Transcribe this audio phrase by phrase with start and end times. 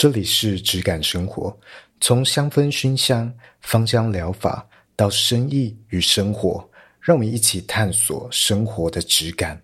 [0.00, 1.54] 这里是质感生活，
[2.00, 6.66] 从香氛熏香、芳香疗法到生意与生活，
[7.02, 9.60] 让我们一起探索生活的质感。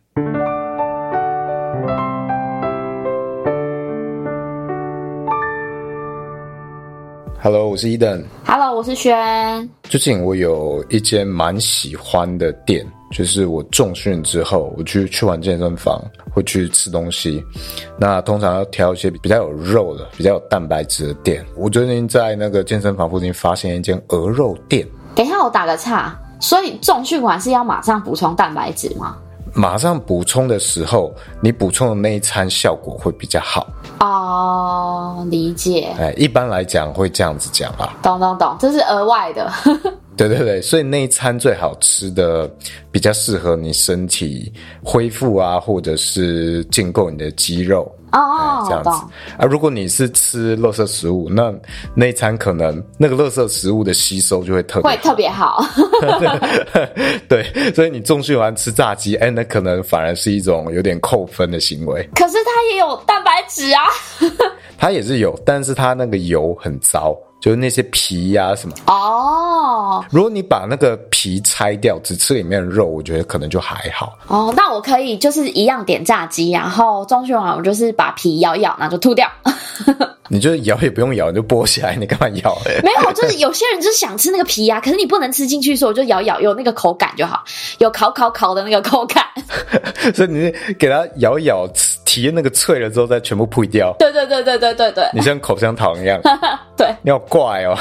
[7.40, 8.26] Hello，我是 Eden。
[8.44, 9.70] Hello，我是轩。
[9.84, 16.02] 最近我有一间蛮喜欢的店，就是我重训之后，我去去完健身房
[16.32, 17.44] 会去吃东西。
[17.98, 21.44] 那通常要挑一些比较有肉的、比较有蛋白质的店。
[21.56, 24.86] 我最近在那个健身房附近发现一间鹅肉店。
[25.14, 29.16] 等一下，我打个岔，所以重训完是要马上补充蛋白质吗？
[29.56, 33.66] 马上补充的时候，你补充的那一餐效果会比较好
[34.00, 35.26] 哦。
[35.30, 35.94] 理解。
[35.98, 37.96] 哎，一般来讲会这样子讲啦。
[38.02, 39.50] 懂懂懂，这是额外的。
[40.16, 42.50] 对对对，所以那一餐最好吃的，
[42.90, 48.90] 比较适合你身体恢复啊，或者是建构你的肌肉哦，哦，这样子
[49.38, 49.46] 啊。
[49.46, 51.52] 如果你是吃垃圾食物，那
[51.94, 55.64] 那一餐可能那个垃圾食物的吸收就会特别会特别好。
[57.28, 57.44] 对，
[57.74, 62.02] 所以你重训完吃炸鸡，哎，那可能反而是一种有点扣分的行为。
[62.14, 63.82] 可是它也有蛋白质啊，
[64.78, 67.16] 它也是有，但是它那个油很糟。
[67.40, 74.18] 就是那些皮呀、啊、什么哦，如果你把那个皮拆掉，只吃里面的肉，我觉得可能就还好。
[74.26, 79.30] 哦，那我可以就是一样点炸鸡，然后装修完我就是把皮咬一咬，然后就吐掉。
[80.28, 82.56] 你就是咬也不用咬，你就剥起来，你干嘛咬？
[82.82, 87.44] 没 有，就是有些人就是想吃那个皮呀、啊，可是你不能吃进去，所以我就咬咬，有那个口感就好，
[87.78, 89.24] 有烤烤烤的那个口感。
[90.14, 91.68] 所以你给它咬咬，
[92.06, 93.94] 体验那个脆了之后，再全部扑掉。
[93.98, 96.18] 对对对对对对对，你像口香糖一样。
[96.74, 97.76] 对，你好怪哦。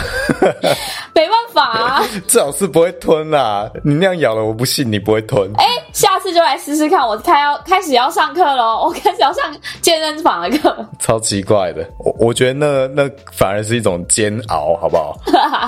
[1.14, 3.70] 没办法啊， 最好是不会吞啊。
[3.84, 5.50] 你那样咬了，我不信你不会吞。
[5.56, 7.08] 哎、欸，下次就来试试看。
[7.08, 9.44] 我开要开始要上课喽，我开始要上
[9.82, 10.76] 健身房的课。
[11.00, 15.16] 超奇怪的，我我觉得那那反而是一种煎熬，好不好？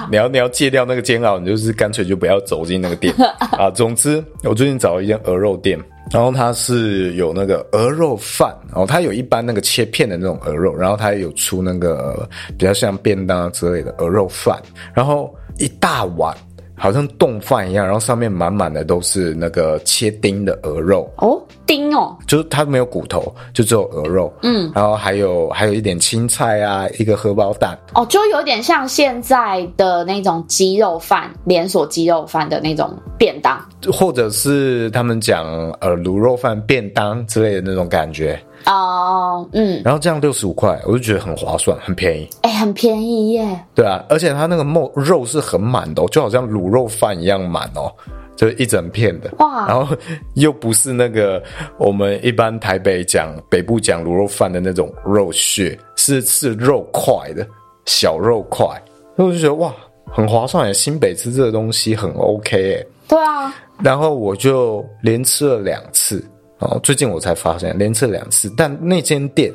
[0.10, 3.14] 你要你要戒掉那个煎熬，你就是干脆就不要走进那个店
[3.52, 3.70] 啊。
[3.70, 5.80] 总之，我最近找了一间鹅肉店。
[6.12, 14.62] 然后它是有那个鹅肉饭，然后它有一般那个切片的那种鹅肉，然后它也有出那个比较像便当之类的鹅肉饭，
[14.94, 16.36] 然后一大碗。
[16.78, 21.12] 好像冻饭一样，然后上面满满的都是那个切丁的鹅肉。
[21.18, 33.60] 哦，丁哦，就是它没有骨头，就只有鹅肉，嗯，然后还有还有一点青菜啊，一个荷包蛋，哦，就有点像现在的那种鸡肉饭连锁鸡肉饭的那种便当，
[33.92, 35.46] 或者是他们讲
[35.82, 38.40] 呃卤肉饭便当之类的那种感觉。
[38.68, 42.30] 哦，uh, 嗯，然后这样六十五块，我就觉得很划算，很便宜。
[42.42, 43.66] 哎、欸，很便宜耶。
[43.74, 47.90] 对啊，而且它那个肉肉是很满的，就好像卤肉饭一样满哦，
[48.36, 49.32] 就是一整片的。
[49.40, 49.96] 哇，然后
[50.34, 51.42] 又不是那个
[51.78, 57.48] 我们一般台北讲北部讲卤肉饭的那种肉屑，是是肉块的
[57.86, 58.66] 小肉块，
[59.16, 59.74] 所以我就觉得哇，
[60.12, 60.74] 很划算耶。
[60.74, 62.88] 新北吃这个东西很 OK 耶。
[63.08, 66.22] 对啊，然后我就连吃了两次。
[66.60, 69.54] 哦，最近我才发现连吃两次，但那间店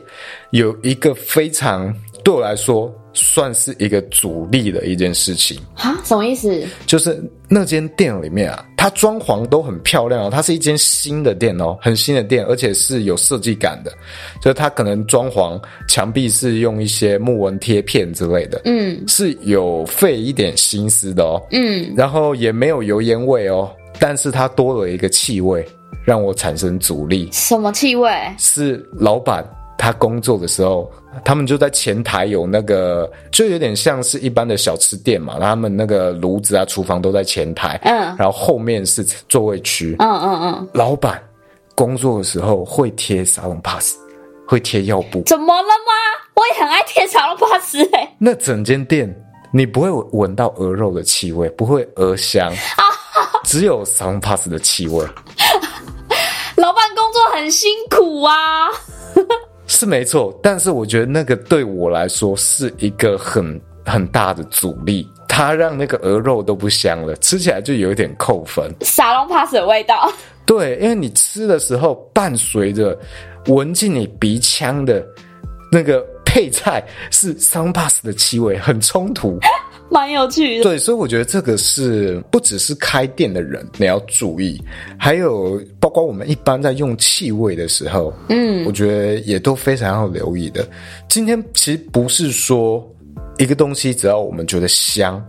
[0.51, 1.93] 有一个非常
[2.23, 5.61] 对我来说算是一个阻力的一件事情。
[5.75, 6.65] 哈，什么意思？
[6.87, 13.93] 就是那间店里面啊，它装潢都很漂亮哦，它是一间新的店哦，很新的店，而且是有设计感的。
[14.41, 23.69] 就是它可能装潢墙壁是用一些木纹贴片之类的，嗯，是有费一点心思的哦，嗯，然后也没有油烟味哦，
[23.99, 25.67] 但是它多了一个气味。
[26.05, 27.29] 让我产生阻力。
[27.33, 28.11] 什么气味？
[28.39, 29.45] 是老板
[29.79, 30.91] 他工作的时候，
[31.25, 35.39] 他们就在前台有那个，就有点像是一般的小吃店嘛。
[35.41, 40.69] 他们那个炉子啊、厨房都在前台，嗯，然后后面是座位区，嗯嗯嗯。
[40.73, 41.21] 老板
[41.75, 43.97] 工作的时候会贴沙龙 pass，
[44.47, 45.23] 会贴药布。
[45.27, 45.93] 怎么了吗？
[46.35, 48.17] 我也很爱贴沙龙 pass 哎。
[48.19, 49.13] 那整间店
[49.53, 52.83] 你不会闻到鹅肉的气味，不会鹅香啊，
[53.43, 55.05] 只有沙龙 pass 的气味。
[57.13, 58.69] 作很辛苦啊，
[59.67, 68.73] 是没错，但是我觉得那个对我来说是一个很很大的阻力，它让那个鹅肉都不香了，吃起来就有一点扣分。
[68.81, 70.11] 沙龙 pass 的味道，
[70.45, 72.99] 对，因为你吃的时候伴随着
[73.47, 75.05] 闻进你鼻腔的
[75.71, 79.39] 那个配菜是沙龙 pass 的气味，很冲突。
[79.93, 84.59] 蛮有趣的，对，所以我觉得这个是不只是开店的人你要注意，
[84.99, 90.67] 还有包括我们一般在用气味的时候，嗯，我觉得也都非常要留意的。
[91.09, 92.83] 今天其实不是说
[93.39, 95.23] 一个东西只要我们觉得香，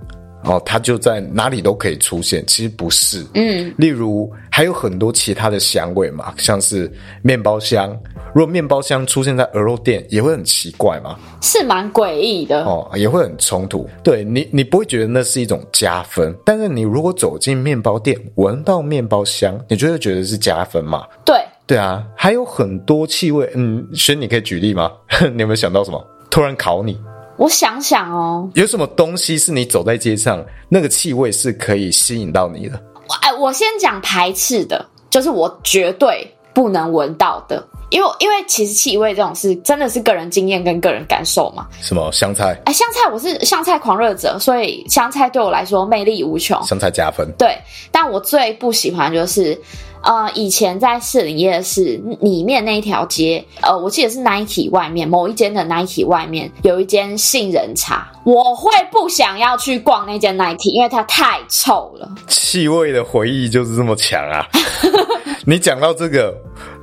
[0.45, 2.41] 哦，它就在哪里都可以出现。
[2.47, 6.89] 其实不是，嗯，例如还有很多其他的香味嘛，像是
[7.21, 7.93] 面包香。
[8.33, 11.17] 如果面包香出现在鹅肉店，也会很奇怪吗？
[11.41, 13.87] 是蛮诡异的哦，也会很冲突。
[14.03, 21.05] 对你，你不会觉得那是一种加分，但是你如果走进面包店，闻到面包香，你就会觉得是加分嘛？
[21.23, 21.35] 对，
[21.67, 23.47] 对啊，还有很多气味。
[23.53, 24.91] 嗯，轩，你可以举例吗？
[25.33, 26.03] 你有没有想到什么？
[26.31, 26.99] 突然考你，
[27.37, 32.81] 我想想哦，有什么东西是你走在街上，那个气味是可以吸引到你的？
[33.21, 37.63] 哎，我先讲排斥的，就是我绝对不能闻到的。
[37.93, 41.67] 因为因为其实气味这种事真的是个人经验跟个人感受嘛。
[41.79, 42.59] 什么香菜？
[42.65, 46.59] 哎，香菜我是香菜狂热者，所以香菜对我来说魅力无穷。
[46.63, 47.31] 香菜加分。
[47.37, 47.55] 对，
[47.91, 49.55] 但我最不喜欢就是，
[50.01, 62.09] 呃，以前在士林夜市里面那一条街，呃，我记得是 Nike 外面某一间的 Nike 外面有一间杏仁茶，我会不想要去逛那间 Nike，因为它太臭了。
[62.27, 64.47] 气味的回忆就是这么强啊！
[65.45, 66.33] 你讲到这个。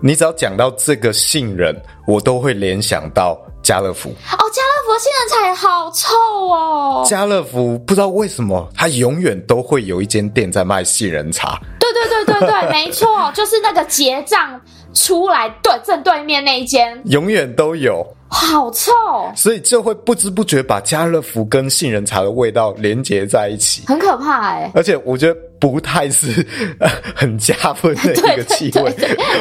[0.03, 1.77] 你只要讲到这个杏仁，
[2.07, 4.09] 我都会联想到家乐福。
[4.09, 4.15] 哦，
[4.51, 6.17] 家乐福杏仁茶也好臭
[6.49, 7.05] 哦。
[7.07, 11.61] 家乐福不知道为什么，它永远都会有一间店在卖杏仁茶。
[11.79, 14.59] 对对对对对， 没错，就是那个结账
[14.95, 18.07] 出来对正对面那一间，永远都有。
[18.33, 18.93] 好臭，
[19.35, 24.71] 所以就会不知不觉把家乐福跟杏仁茶的味道连结在一起，很可怕哎、欸。
[24.73, 26.45] 而且我觉得不太是
[27.15, 28.97] 很加分的 一个气味。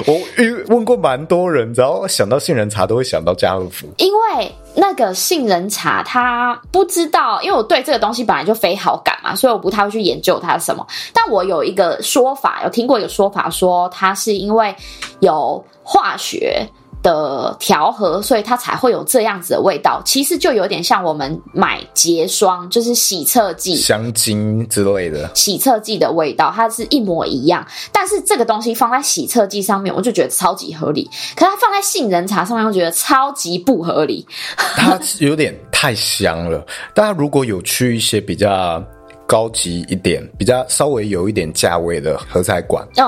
[0.05, 3.87] 我问问过蛮多人，只要想到杏仁茶，都会想到家乐福。
[3.97, 10.85] 因为那个杏仁茶，它不知道，因为我对这个东西本来就非好感嘛，所以我不太会去研究它是什么。
[11.13, 14.75] 但我有一个说法，有听过一个说法说，它是因为
[15.21, 16.67] 有化学。
[17.01, 20.01] 的调和，所以它才会有这样子的味道。
[20.05, 27.65] 其实就有点像我们买洁霜，就是洗厕剂、香精之类的洗厕剂的味道，它是一模一样。
[27.91, 31.09] 但是这个东西放在洗厕剂上面，我就觉得超级合理。
[31.35, 34.25] 可它放在杏仁茶上面，我觉得超级不合理。
[34.57, 36.65] 它有点太香了。
[36.93, 38.83] 大家如果有去一些比较
[39.29, 43.05] 高级一点、比较稍微有一点价位的合菜馆，嗯，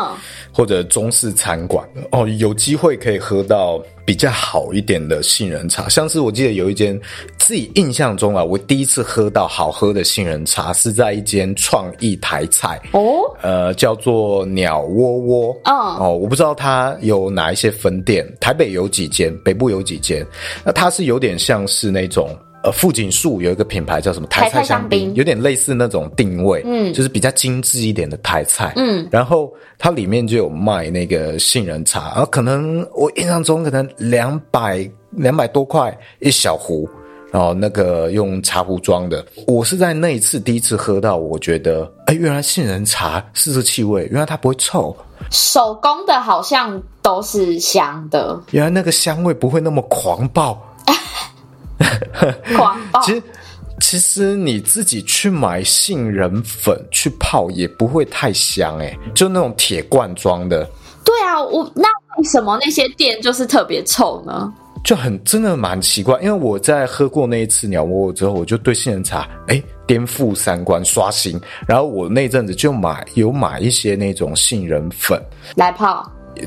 [0.53, 5.89] 或者中式餐馆哦，有机会可以喝到比较好一点的杏仁茶。
[5.89, 6.99] 像是我记得有一间，
[7.39, 13.01] 自己印象中啊，我第一次喝到好喝的杏仁茶是在一间创意台菜哦，
[13.41, 20.23] 呃，叫做鸟窝窝，嗯，哦，我不知道它有哪一些分店，台北有几间，北部有几间，
[20.63, 22.29] 那它是有点像是那种。
[22.63, 36.87] 呃，富锦树有一个品牌叫什么台菜香槟，有点类似那种定位，嗯，就是比较精致一点的台菜，嗯，然后它里面就有卖那个杏仁茶，然后可能我印象中可能两百两百多块一小壶，
[37.31, 44.95] 然后那个用茶壶装的，我是在那一次第一次喝到，我觉得，哎，原来杏仁茶是这气味，原来它不会臭，
[45.31, 50.61] 手工的好像都是香的，原来那个香味不会那么狂暴。
[53.03, 53.23] 其实，
[53.79, 60.67] 其实你自己去买杏仁粉去泡也不会太香哎、欸，就那种铁罐装的。
[61.03, 61.87] 对啊，我那
[62.17, 64.53] 为什么那些店就是特别臭呢？
[64.83, 71.39] 就很真的蛮奇怪，因为我在喝过那一次鸟窝之后，我就对杏仁茶哎颠覆三观刷新。
[71.67, 75.21] 然后我那阵子就买有买一些那种杏仁粉
[75.55, 76.03] 来泡，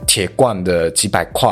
[0.07, 1.49] 铁罐的几百块，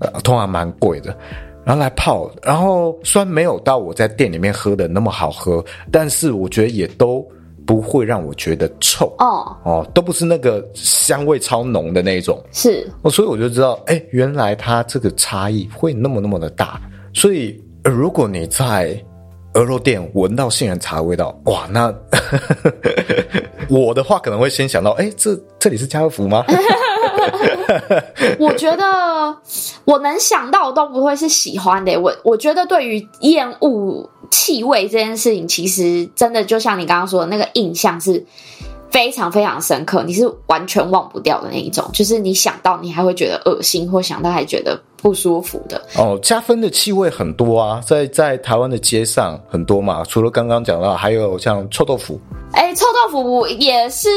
[0.00, 1.16] 呃，通常蛮贵的。
[1.64, 7.26] 然后来泡，然后虽然没有到我在店里面喝的那么好喝，但是我觉得也都
[7.66, 16.80] 不会让我觉得臭哦哦，都不是那个香味超浓的那一种，是哦，所以我就知道，哎，原来它这个差异会那么那么的大。
[17.12, 19.00] 所以，呃，如果你在
[19.54, 21.92] 鹅肉店闻到杏仁茶的味道，哇，那
[23.68, 26.44] 我的话可能会先想到，哎，这这里是家乐福吗？
[28.38, 29.36] 我觉得
[29.84, 31.98] 我能想到都不会是喜欢的。
[32.00, 38.24] 我我觉得对于厌恶气味这件事情，其实真的就像你刚刚说的那个印象是
[38.90, 41.88] 非常非常深刻，你是完全忘不掉的那一种。
[41.92, 45.80] 就是你想到你还会觉得恶心，或想到还觉得不舒服的。
[45.96, 50.02] 哦，加分的气味很多啊，在在台湾的街上很多嘛。
[50.08, 52.20] 除了刚刚讲到，还有像臭豆腐。
[52.52, 54.08] 哎、欸，臭豆腐也是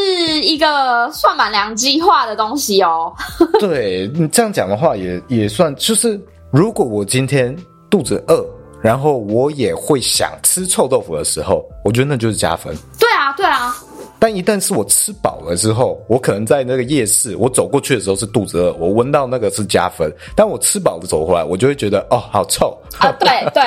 [0.42, 3.14] 一个算蛮两极化的东西哦。
[3.60, 7.56] 对，你这样讲的话也，也也算，就是如果我今天
[7.92, 8.44] 肚子饿，
[8.82, 12.76] 然后我也会想吃臭豆腐的时候，我觉得那就是加分。
[13.00, 13.76] 对啊，对啊。
[14.24, 20.10] 但一旦是我吃饱了之后，我可能在那个夜市，我走过去的时候是肚子饿，我闻到那个是加分。
[20.34, 23.12] 但我吃饱了走回来，我就会觉得哦，好臭啊！
[23.20, 23.62] 对 对。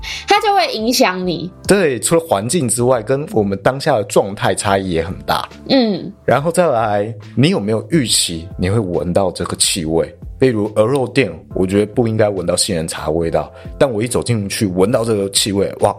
[0.28, 1.50] 它就就会影响你。
[1.66, 5.46] 对，除了环境之外，跟我们当下的状态差异也很大。
[5.68, 10.10] 嗯，然后再来，你有没有预期你会闻到这个气味？
[10.38, 15.94] 例如鹅肉店，我觉得不应该闻到杏仁茶味道，但我一走进去闻到这个气味，哇，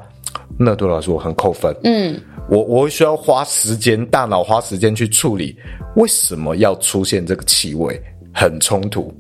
[0.58, 1.75] 那对我来说很扣分。
[1.84, 2.19] 嗯，
[2.50, 5.56] 我我需要花时间，大脑花时间去处理
[5.96, 8.01] 为什么要出现这个气味，
[8.34, 9.13] 很冲突。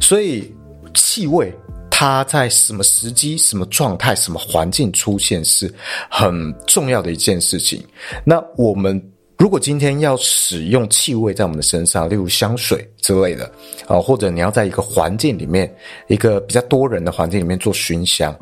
[0.00, 0.52] 所以
[0.94, 1.52] 气味
[1.90, 5.72] 它在什么时机、什么状态、什么环境出现是
[6.10, 6.32] 很
[6.66, 7.84] 重要的一件事情。
[8.24, 9.00] 那我们。
[9.40, 13.50] 如果今天要使用气味在我们的身上，例如香水之类的，
[13.88, 15.74] 啊，或者你要在一个环境里面，
[16.08, 18.38] 一个比较多人的环境里面做熏香，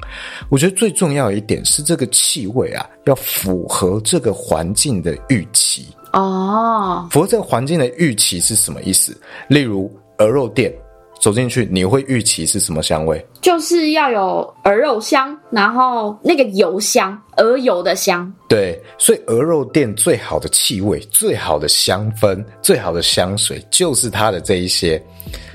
[0.51, 7.07] 我觉得最重要一点是这个气味啊，要符合这个环境的预期哦。
[7.13, 9.17] 符合这个环境的预期是什么意思？
[9.47, 9.89] 例如
[10.19, 10.75] 鹅肉店。
[11.21, 13.25] 走进去，你会预期是什么香味？
[13.41, 18.33] 就是要有鹅肉香，然后那个油香，鹅油的香。
[18.49, 25.03] 对，所以鹅肉店最好的气味、最好的香氛、最好的香水，就是它的这一些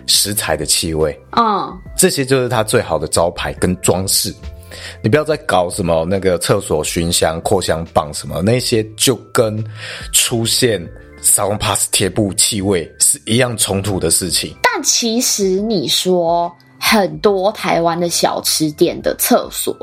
[0.05, 1.17] 食材的气味。
[1.37, 4.33] 嗯，这些就是它最好的招牌跟装饰。
[5.01, 9.63] 你不要再搞什么那个厕所熏香、扩香棒什么那些，就跟
[10.11, 10.85] 出现。
[11.23, 19.75] 沙龙 pass 贴布气味是一样冲突的事情，但其实你说很多台湾的小吃店的厕所，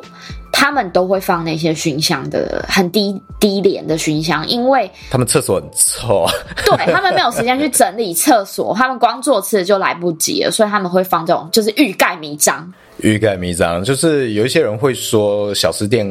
[0.52, 6.26] 他们都会放那些熏香的很低低廉的熏香，因为他们厕所很臭，
[6.66, 12.70] 对，他们没有时间去整理厕所，他们光做吃的就来不及了，所以他们会放这种就是欲盖弥彰。
[12.98, 16.06] 欲盖弥彰，就是有一些人会说小吃店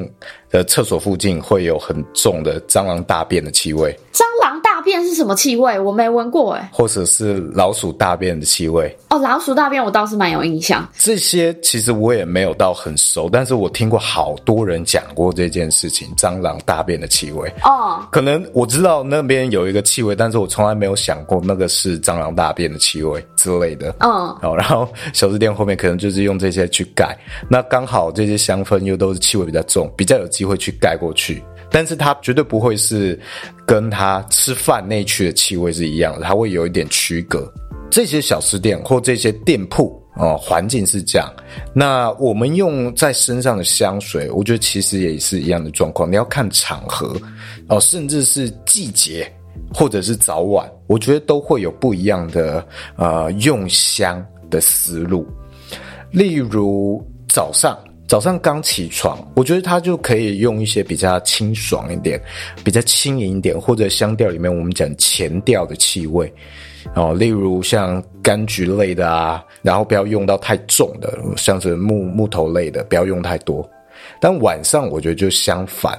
[0.50, 3.96] 的厕所附近会有很重的蟑螂大便的气味。
[4.12, 5.80] 蟑螂大便是什么气味？
[5.80, 6.70] 我没闻过哎。
[6.74, 8.96] 或者是老鼠大便的气味。
[9.10, 10.88] 哦，老鼠大便我倒是蛮有印象。
[10.98, 17.52] 这些其实我也没有到很熟，但是我听过好多人讲过这件事情，蟑螂大便的气味。
[17.64, 23.96] 哦，可能我知道那边有一个气味，但是我从来没有想过那个是蟑螂大便的气味之类的。
[24.00, 26.60] 嗯，好，然后小吃店后面可能就是用这些。
[26.70, 27.18] 去盖，
[27.50, 31.42] 那刚好这些香氛又都是气味比较重，比较有机会去盖过去。
[31.72, 33.20] 但是它绝对不会是
[33.66, 37.52] 跟他吃饭那区的气味是一样的，它会有一点区隔。
[37.92, 41.28] 这些小吃店或这些店铺哦，环境是这样。
[41.74, 46.10] 那我们用在身上的香水，我觉得其实也是一样的状况。
[46.10, 47.16] 你要看场合
[47.68, 49.32] 哦，甚至是季节
[49.74, 52.64] 或者是早晚，我觉得都会有不一样的
[52.96, 55.26] 呃用香的思路。
[56.12, 57.76] 例如早上，
[58.10, 62.20] 早上刚起床，我觉得它就可以用一些比较清爽一点、
[62.64, 66.34] 比较轻盈一点，或者香调里面我们讲前调的气味
[66.96, 67.14] 哦。
[67.14, 73.70] 例如像柑橘类的啊，然后不要用到太重的，像是木木头类的，不要用太多。
[74.20, 75.96] 但晚上我觉得就相反，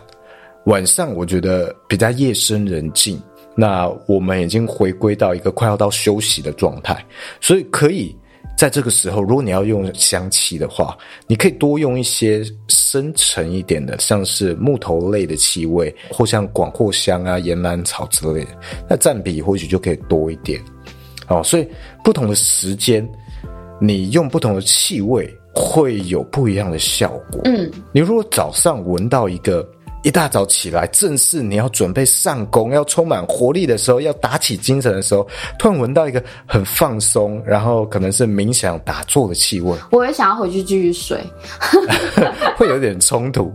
[0.65, 3.23] 晚上我觉得比较夜深人静，
[3.55, 7.07] 那我们已经回归到一个快要到休息的状态，
[7.41, 8.13] 所以可以。
[8.57, 18.51] 在这个时候，如果你要用香气的话，你可以多用一些深沉一点的，像是木头类的气味，或像广藿香啊、岩兰草之类的，
[18.89, 20.61] 那占比或许就可以多一点。
[21.29, 21.67] 哦，所以
[22.05, 23.09] 不同的时间，
[23.81, 27.41] 你用不同的气味会有不一样的效果。
[27.45, 29.67] 嗯，你如果早上闻到一个。
[30.03, 35.27] 一大早起来，正是你要准备上工、要充满活力的时候，要打起精神的时候，
[35.59, 41.19] 突然闻到一个很放松，然后可能是冥想打坐的气味， 我也想要回去继续睡，
[42.57, 43.53] 会有点冲突。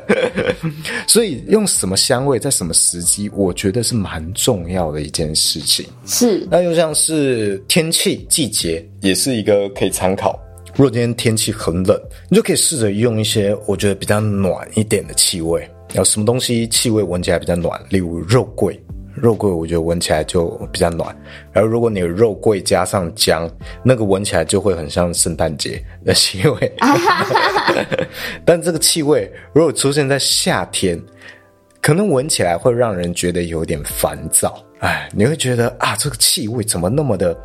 [1.06, 5.86] 所以用什么香味，在什么时机，我觉得是蛮重要的一件事情。
[6.06, 10.38] 是，那又像是天气、季节，也是一个可以参考。
[10.74, 15.68] 如果今天天气很冷，你就可以试着用一些我觉得比较暖一点的气味。
[15.94, 17.80] 有什么东西气味闻起来比较暖？
[17.88, 18.80] 例如肉桂，
[19.14, 21.14] 肉桂我觉得闻起来就比较暖。
[21.52, 23.50] 然后如果你有肉桂加上姜，
[23.82, 26.72] 那个闻起来就会很像圣诞节 的气味。
[28.46, 31.00] 但这个气味如果出现在夏天，
[31.82, 34.64] 可能闻起来会让人觉得有点烦躁。
[34.78, 37.36] 哎，你会觉得啊，这个气味怎么那么的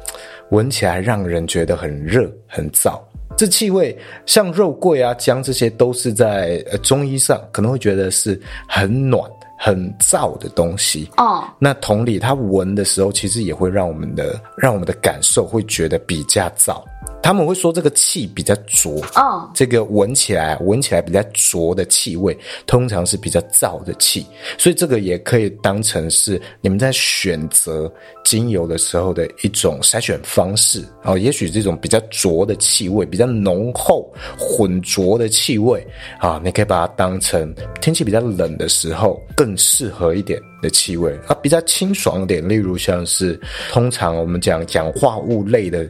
[0.52, 3.02] 闻起来让人觉得很热很燥？
[3.38, 11.10] 这气味像肉桂啊、姜这些，都是在呃中医上可能会觉得是很暖、很燥的东西。
[11.18, 16.82] 哦，那同理，它闻的时候，其实也会让我们的让我们的感受会觉得比较燥。
[17.22, 24.24] 他们会说这个气比较浊，哦，这个闻起来闻起来比较浊的气味，通常是比较燥的气，
[24.60, 27.92] 所以这个也可以当成是你们在选择
[28.24, 31.18] 精油的时候的一种筛选方式哦。
[31.18, 34.08] 也许这种比较浊的气味，比较浓厚
[34.38, 35.86] 混浊的气味
[36.20, 43.38] 啊，你可以把它当成天气比较冷的时候更适合一点的气味啊，比较清爽一点，例如像是
[43.72, 45.86] 通常我们讲讲化物类的。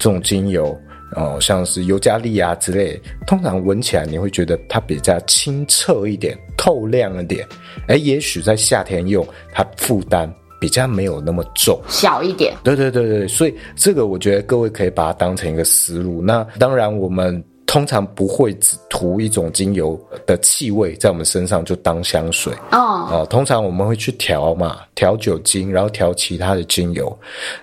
[0.00, 0.80] 这种精油
[1.16, 2.96] 哦，像是尤加利啊之类，
[3.26, 7.44] 通常闻起来你会觉得它比较清澈一点、透亮一点。
[7.88, 12.54] 哎，也许在夏天用，它负担比较没有那么重，小一点。
[12.62, 16.22] 对对对对，所以这个我觉得各位可以把它当成一个思路。
[16.22, 17.42] 那当然我们。
[17.68, 23.06] 通常不会只涂一种精油的气味在我们身上就当香水哦。
[23.12, 23.28] Oh.
[23.28, 27.16] 通常我们会去调嘛，调酒精，然后调其他的精油。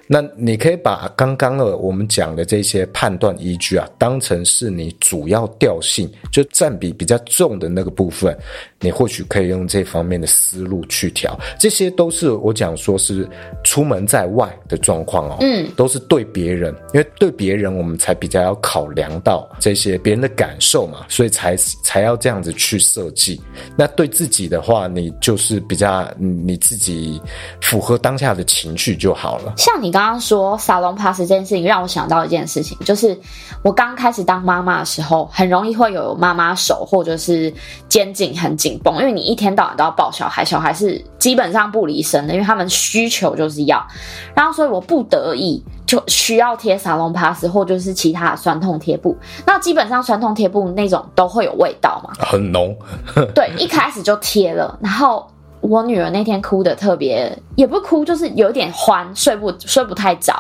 [0.08, 8.34] 那你可以把刚刚的我们讲的这些判断依据啊，当成是你主要调性，就占比比较重的那个部分，
[8.80, 11.38] 你或许可以用这方面的思路去调。
[11.60, 13.28] 这些都是我讲说是
[13.66, 20.00] 出门在外的状况哦，嗯，都是对别人，因为对别人我们才比较要考量到这些。
[20.06, 23.42] 别人的感受嘛，所以才才要这样子去设计。
[23.76, 27.20] 那对自己的话，你就是比较你自己
[27.62, 29.54] 符合当下的情绪就好了。
[29.58, 33.18] 像你刚刚说沙龙 pass 这件事情，让我想到一件事情，就是
[33.64, 37.54] 我刚开始当妈妈的时候，很容易会有妈妈手或者是
[37.90, 43.86] 肩颈很紧绷，因为你一天到晚都要抱小孩，小孩是基本上不离身的，因为他们需求就是要，
[44.36, 45.64] 然后所以我不得已。
[45.86, 49.16] 就需要贴沙龙 pass 或者是其他的酸痛贴布，
[49.46, 52.76] 那基本上酸痛贴布那种都会有味道嘛，很浓。
[53.36, 55.28] 对，一开始就贴了，然后。
[55.68, 60.34] 我女儿那天哭的特别，也不哭，就是有点欢，睡不睡不太着。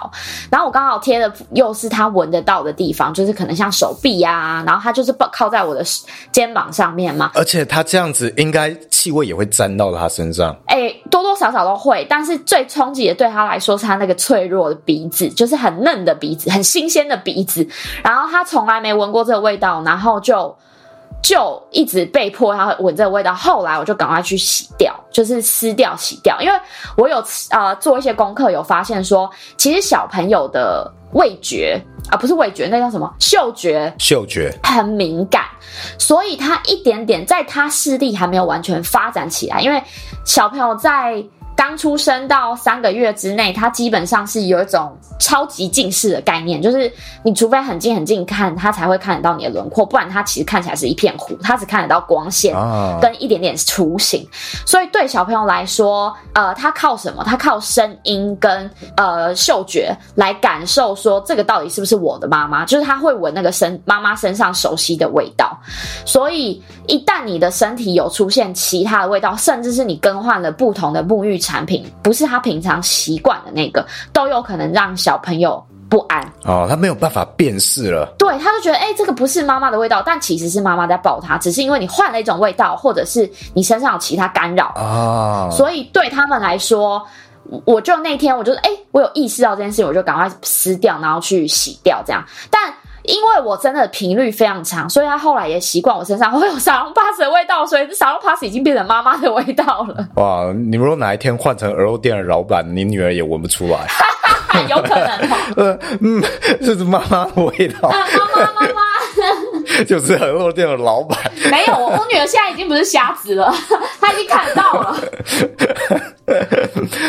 [0.51, 5.83] 然后我刚好贴的又是她闻得到的地方，就是可能像手臂呀、啊，然后她就是抱靠在我的
[6.31, 7.31] 肩膀上面嘛。
[7.33, 10.55] 而且她这样子，应该气味也会沾到她身上。
[10.67, 17.67] 哎、欸，多多少少都会，但是最冲击的对她来说是她那个脆弱的鼻子，就是很嫩的鼻子，很新鲜的鼻子。
[18.03, 20.55] 然后她从来没闻过这个味道，然后就。
[21.21, 26.53] 就一直被迫要闻这个味道，后来我就赶快去洗掉，就是撕掉、洗掉，因为
[26.95, 33.11] 我有呃做一些功课，有发现说，其实小朋友的味觉啊、呃，不是味觉，那叫什么？
[33.19, 35.45] 嗅觉，嗅觉很敏感，
[35.97, 39.83] 所以他一点点在他视力还没有完全发展起来，因为
[40.23, 41.23] 小朋友在。
[41.55, 46.91] 刚出生到三个月之内，他基本上是有一种超级近视的概念，就是
[47.23, 52.53] 你除非很近很近看，他才会看得到你的轮廓，不然他其实看起来是一片糊，他只看得到光线
[53.01, 54.27] 跟一点点雏形。
[54.65, 57.23] 所以对小朋友来说，呃，他靠什么？
[57.23, 62.65] 他靠声音跟呃嗅觉来感受，说这个到底是不是我的妈妈？
[62.65, 65.57] 就是他会闻那个身妈妈身上熟悉的味道。
[66.05, 76.65] 所以一旦你的身体有出现其他的味道，甚至是你更换了不同的沐浴产品不是他平常习惯的那个，都有可能让小朋友不安哦。
[76.67, 84.81] 他没有办法辨识了，对，他就觉得哎、欸，这个不是妈妈的味道，但其实是妈妈在抱他，只是因为你换了一种味道，或者是你身上有其他干扰啊。
[84.81, 87.05] 哦、所以对他们来说，
[87.65, 92.73] 我就那天我就哎、欸，我有意识到这件事情，我就赶快撕掉，然后去洗掉这样，但。
[93.07, 97.34] 因为我真的频率非常长，所以他后来也习惯我身上会有 沙龙 pass 的味道，
[97.75, 100.07] 所以沙龙 pass 已经变成妈妈的味道了。
[100.15, 100.49] 哇！
[100.53, 103.85] 你如果哪一天换成鹅肉店的老板，你女儿也闻不出来，
[104.69, 105.35] 有可能哦。
[105.57, 106.23] 呃，嗯，
[106.61, 107.89] 这是妈妈的味道。
[107.89, 111.19] 妈妈妈妈，就是鹅肉店的老板。
[111.51, 113.53] 没有，我我女儿现在已经不是瞎子了，
[113.99, 114.97] 她已经看到了。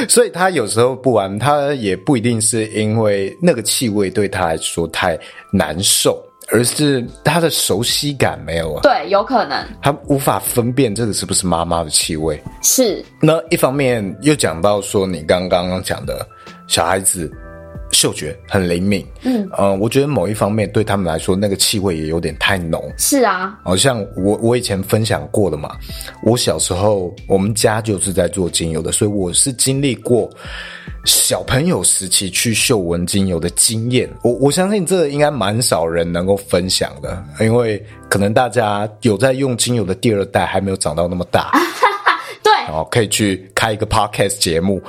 [0.09, 5.17] 所以她有时候不玩，她也不一定是因为那个气味对她来说太
[5.53, 6.21] 难受，
[6.53, 8.81] 而是他的熟悉感没有了。
[8.83, 12.43] 对，有可能他无法分辨这个是不是妈妈的气味。
[12.63, 13.05] 是。
[13.21, 16.27] 那一方面又讲到说，你刚刚刚讲的
[16.67, 17.31] 小孩子。
[17.93, 22.93] 嗅觉很灵敏，嗯，呃，我觉得某一方面对他们来说，那个气味也有点太浓。
[22.99, 25.77] 是啊，好像我我以前分享过的嘛，
[26.23, 30.29] 我小时候我们家就是在做精油的，所以我是经历过
[31.05, 34.11] 小朋友时期去嗅闻精油的经验。
[34.23, 41.53] 我我相信这应该蛮少人能够分享的，因为可能大家有在用精油的第二代还没有长到那么大。
[42.43, 44.81] 对，哦，可以去开一个 podcast 节目。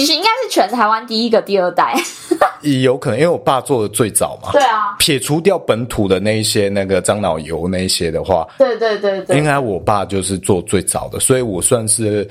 [0.00, 1.94] 你是应该是全台湾第一个第二代，
[2.62, 4.50] 也有可能，因为我爸做的最早嘛。
[4.50, 12.26] 对啊，撇除掉本土的那一些那个樟脑油那一些的话，对对对对，应该我爸就是做最早的，所以我算是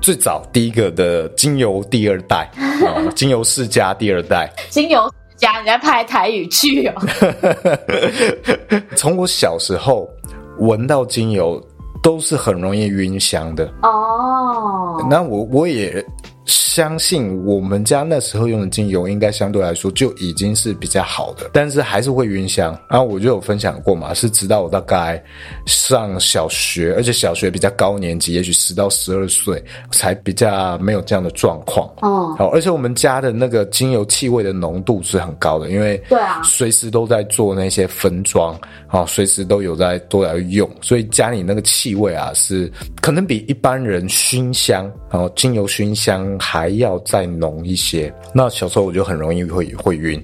[0.00, 6.94] 最早第一个的精油第二代，嗯、精油世家第二代， 精油世家，你在拍台语剧哦。
[8.96, 10.08] 从我小时候
[10.58, 11.64] 闻到精油。
[12.02, 15.02] 都是很容易晕香的哦。
[15.08, 16.04] 那我我也。
[16.46, 22.78] 相信我们家那时候用的精油应该相对来说就已经是比较好的，但是还是会晕香。
[22.88, 25.22] 然后我就有分享过嘛，是直到我大概
[25.66, 31.88] 上小学，而且小学比较高年级，也许十到十二岁才比较没有这样的状况。
[32.02, 46.64] 哦，好，而且我们家的那个精油气味的浓度是很高的，因为对啊，随时都在做那些分装，啊，随时都有在都在用，所以家里那个气味啊是可能比一般人熏香，然后精油熏香还。
[46.64, 48.10] 还要再浓一些。
[48.32, 50.18] 那小时候我就很容易会会晕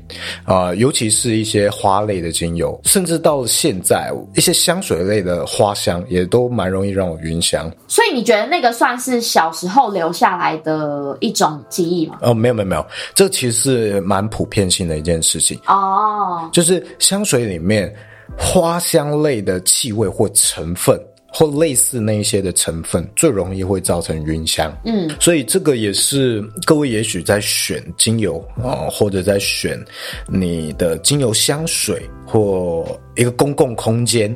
[0.45, 7.71] 啊、呃，尤其是一些花类的精油，甚至到了现在，一些香水类的花香也都蛮容易让我晕香。
[7.89, 12.17] 所以你觉得那个算是小时候留下来的一种记忆吗？
[12.23, 17.95] 哦，没有没有没有，这其实是蛮普遍性的一件事情哦，就是香水里面
[18.39, 20.99] 花香类的气味或成分。
[21.33, 24.77] 或类似那一些的成分，最容易会造成晕香。
[24.85, 29.79] 嗯，所以这个也是各位也许在选精油啊、呃，或者在选
[30.29, 32.85] 你的精油香水或
[33.17, 34.35] 一个公共空间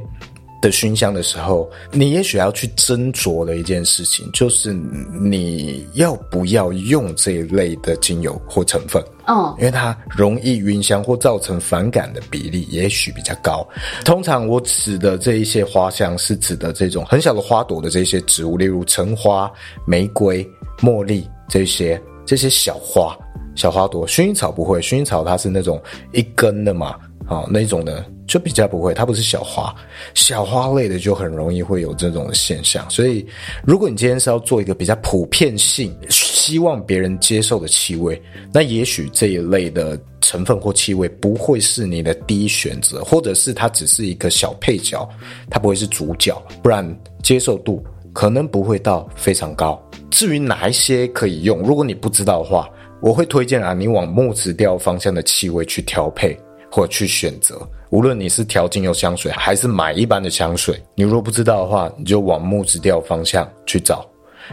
[0.64, 4.72] 的熏香的时候，你也许要去斟酌的一件事情，就是
[5.20, 9.04] 你要不要用这一类的精油或成分。
[9.26, 13.66] 嗯，因为它容易晕香或造成反感的比例也许比较高。
[14.06, 19.50] 通常我指的这一些花香是指的这种很小的花朵的这些植物，例如橙花、
[19.86, 20.46] 玫瑰、
[20.80, 23.14] 茉莉这些这些小花
[23.54, 24.08] 小花朵。
[24.08, 25.78] 薰衣草不会，薰衣草它是那种
[26.12, 26.96] 一根的嘛，
[27.26, 28.02] 啊那种的。
[28.26, 29.74] 就比较不会，它不是小花，
[30.14, 32.88] 小花类的就很容易会有这种现象。
[32.88, 33.26] 所以，
[33.64, 38.20] 如果你今天是要做一个比较普遍性，希望别人接受的气味，
[38.52, 45.08] 那也许这一类的成分或气味不会是你的第一选择，或者是它只是一个小配角，
[45.50, 46.84] 它不会是主角，不然
[47.22, 49.80] 接受度可能不会到非常高。
[50.10, 52.68] 至于哪一些可以用，如果你不知道的话，
[53.02, 56.38] 我会推荐啊，你往木质调方向的气味去调配
[56.70, 57.60] 或去选择。
[57.90, 64.04] 无论你是调精油香水，还是买一般的香水，你如果不知道的话，你就往木质调方向去找。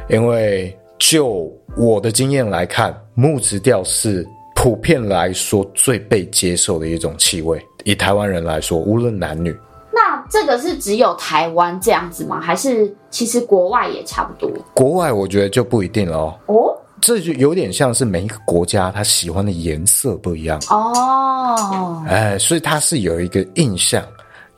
[0.10, 7.60] 因为就我的经验来看，木质调是普遍来说最被接受的一种气味。
[7.84, 9.58] 以台湾人来说，无论男女，
[9.92, 12.40] 那这个是只有台湾这样子吗？
[12.40, 14.52] 还是其实国外也差不多？
[14.74, 16.40] 国外我觉得就不一定了哦。
[16.46, 16.81] 哦。
[17.02, 24.06] 这就有点像是每一个国家他喜欢的颜色不一样哦，哎，所以它是有一个印象，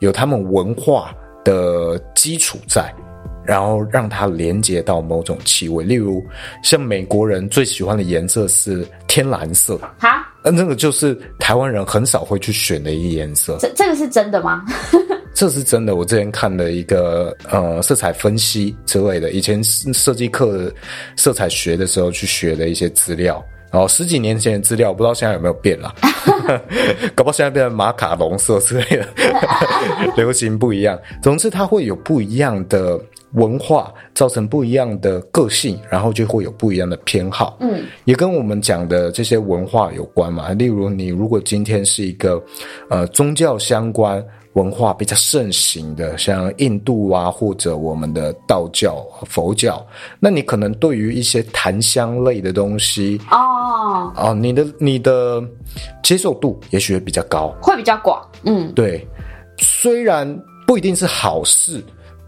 [0.00, 1.10] 有他们文化
[1.42, 2.94] 的基础在，
[3.44, 5.82] 然后让它连接到某种气味。
[5.84, 6.22] 例如，
[6.62, 13.56] 像美国人最喜欢的颜色是天蓝色，哈，那那个就是台湾人很少会去选的一个颜色。
[13.58, 14.62] 这这个是真的吗？
[15.34, 20.72] 这是真的，我之前看了一个呃色彩分析之类的，以前设计课
[21.16, 25.92] 色彩学的时候去学的一些资料，然后十几年前的资料，不知道现在有没有变了，
[27.16, 29.08] 搞不好现在变成马卡龙色之类的，
[30.16, 30.96] 流行不一样。
[31.20, 32.98] 总之，它会有不一样的
[33.32, 37.58] 文化，造成不一样的个性，然后就会有不一样的偏好。
[37.60, 40.50] 嗯，也跟我们讲的这些文化有关嘛。
[40.50, 42.40] 例如，你如果今天是一个
[42.88, 44.24] 呃宗教相关。
[44.54, 49.84] 文化比较盛行的，像印度啊，或者我们的道教、佛教，
[50.18, 55.42] 那你可能对于一些檀香类的东西哦，哦，你的你的
[56.02, 59.06] 接受度也许会比较高，会比较广，嗯，对。
[59.58, 60.26] 虽然
[60.66, 61.82] 不一定是好事，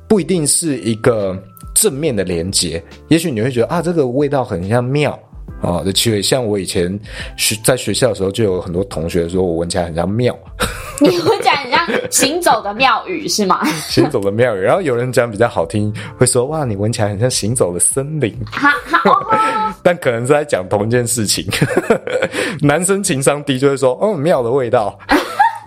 [0.08, 1.36] 不一定是一个
[1.74, 5.18] 正面的连接，也许你会觉得啊，这个味道很像庙。
[5.62, 7.00] 啊，的气味，像我以前
[7.38, 10.36] 学在学校的时候，就有很多同学说我闻起来很像庙。
[11.00, 13.64] 你闻起来很像行走的庙宇是吗？
[13.88, 18.34] 行走的庙宇，然后有人讲比较好听，会说哇，你闻起来很像行走的森林。
[18.50, 21.46] 哈 哈， 但可能是在讲同一件事情。
[22.62, 24.98] 男生情商低就会说，哦，庙的味道。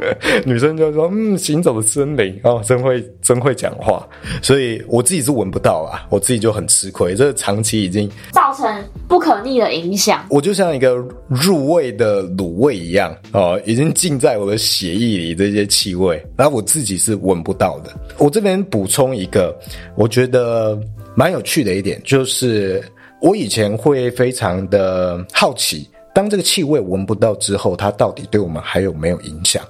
[0.46, 4.08] 女生就说：“嗯，行走的森林哦，真会真会讲话。”
[4.42, 7.16] 所以我自己是闻不到啊，我自己就很吃亏。
[7.16, 8.68] 这个长期已经造成
[9.08, 10.26] 不可逆的影响。
[10.30, 10.96] 我就像一个
[11.28, 17.92] 入味的卤味一样哦，已经浸在我的血液里这些气味，然后我自己是闻不到的。
[18.18, 19.58] 我这边补充一个，
[19.96, 20.80] 我觉得
[21.16, 22.84] 蛮有趣的一点，就是
[23.22, 29.64] 我以前会非常的好奇，当这个气味闻不到之后，它到底对我们还有没有影响？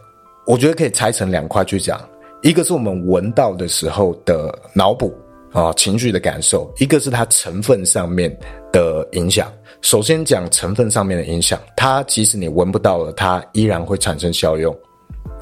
[0.49, 2.01] 我觉得可以拆成两块去讲，
[2.41, 5.15] 一个是我们闻到的时候的脑补
[5.51, 8.35] 啊，情绪的感受；一个是它成分上面
[8.71, 9.53] 的影响。
[9.83, 14.75] 首先讲成分上面的影响，它即使你闻不到了，它依然会产生效用。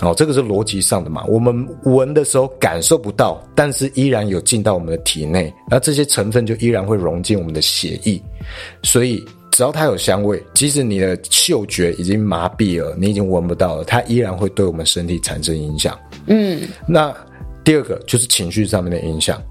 [0.02, 1.24] 哦，这个是逻辑上的嘛？
[1.26, 8.22] 我们闻的时候感受不到，但是依然有进到我们的体内，那这些成分就依然会融进我们的血液。
[8.84, 9.26] 所以
[9.58, 15.98] 只要它有香味，即使你的嗅觉已经麻痹了，你已经闻不到了，它依然会对我们身体产生影响。
[16.28, 17.12] 嗯，那
[17.64, 19.42] 第二个就是情绪上面的影响，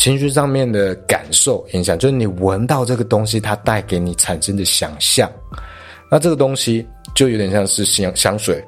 [0.00, 5.30] 情绪上面的感受影响，就是你闻到这个东西，它带给你产生的想象。
[6.10, 8.60] 那这个东西就有点像是香香水。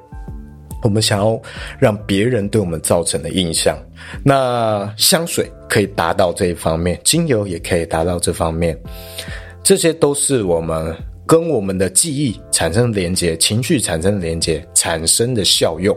[0.83, 1.37] 我们想要
[1.77, 3.77] 让别人对我们造成的印象，
[4.23, 8.77] 那香水可以达到这一方面，精油也可以达到这方面，
[9.67, 15.93] 这些都是我们跟我们的记忆产生连接、情绪产生连接产生的效用。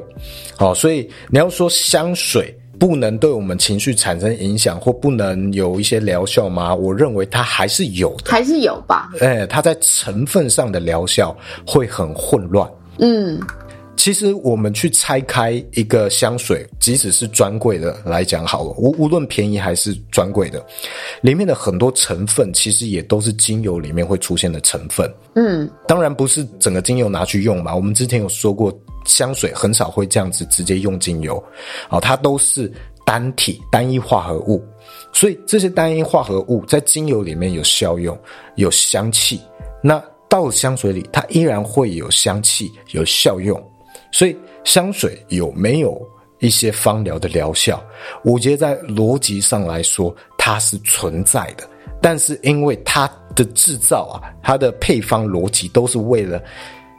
[0.57, 6.75] 好，所以你要说香水不能对我们情绪产生影响，或不能有一些疗效吗？
[6.75, 9.09] 我认为它还是有的，还是有吧。
[9.21, 11.33] 哎，它在成分上的疗效
[11.65, 12.69] 会很混乱。
[12.99, 13.41] 嗯。
[14.01, 20.65] 其实我们去拆开一个香水，即使是专柜的来讲好了，无无论便宜还是专柜的，
[21.21, 25.07] 里面的很多成分其实也都是精油里面会出现的成分。
[25.35, 27.77] 嗯，当然不是整个精油拿去用嘛。
[27.77, 28.73] 我们之前有说过，
[29.05, 31.37] 香水很少会这样子直接用精油，
[31.91, 32.73] 啊，它都是
[33.05, 34.65] 单体单一化合物，
[35.13, 38.19] 所以这些单一化合物在精油里面有效用，
[38.57, 39.39] 有香气。
[39.83, 43.63] 那到了香水里，它依然会有香气，有效用。
[44.13, 46.01] 所以香水有没有
[46.39, 47.83] 一些芳疗的疗效？
[48.25, 51.69] 我觉得在逻辑上来说，它是存在的。
[52.03, 56.43] 但是因为它的制造啊，它的配方逻辑都是为了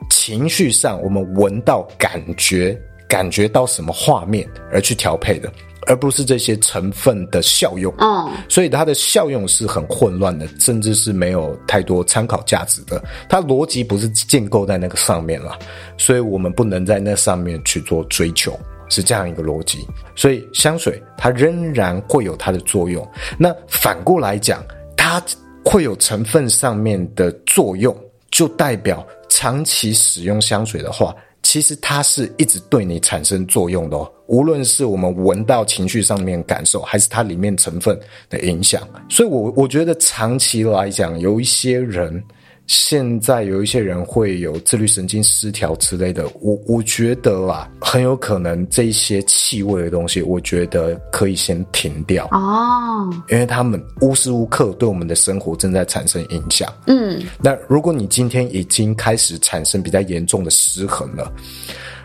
[0.10, 5.52] 情绪上我们闻到感觉、感觉到什么画面而去调配的。
[5.88, 13.04] 而不是这些成分的效用，嗯，所以它的效用是很混乱的，甚至是没有太多参考价值的。
[13.28, 15.58] 它逻辑不是建构在那个上面了，
[15.98, 18.58] 所以我们不能在那上面去做追求，
[18.90, 19.80] 是这样一个逻辑。
[20.16, 23.08] 所以香水它仍然会有它的作用。
[23.38, 24.64] 那反过来讲，
[24.96, 25.22] 它
[25.66, 27.96] 会有成分上面的作用，
[28.30, 31.16] 就代表长期使用香水的话。
[31.44, 38.00] 其实它是一直对你产生作用的哦，无论是我们闻到情绪上面感受，还是它里面成分
[38.30, 38.88] 的影响。
[39.10, 42.24] 所以我，我觉得长期来讲，有一些人。
[42.72, 56.74] 现在有一些人会有自律神经失调之类的，我我觉得啦，很有可能这一些气味的东西，我觉得可以先停掉哦，因为他们无时无刻对我们的生活正在产生影响。
[56.88, 61.30] 嗯，那如果你今天已经开始产生比较严重的失衡了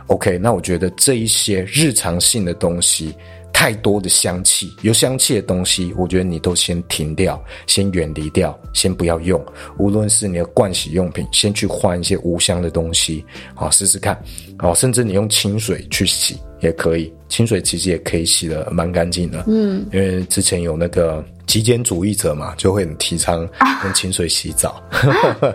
[0.08, 3.14] ，OK，那我觉得这一些日常性的东西。
[3.58, 9.42] 太多的香气，有香气的东西，我觉得你都先停掉，先远离掉，先不要用。
[9.78, 14.22] 无论是你的盥洗用品，先去换一些无香的东西，好试试看。
[14.58, 19.44] 好，甚至你用清水去洗也可以，清水其实也可以洗得蛮干净的。
[19.46, 23.40] 嗯，因为之前有那个极简主义者嘛，就会很提倡
[23.84, 24.82] 用清水洗澡。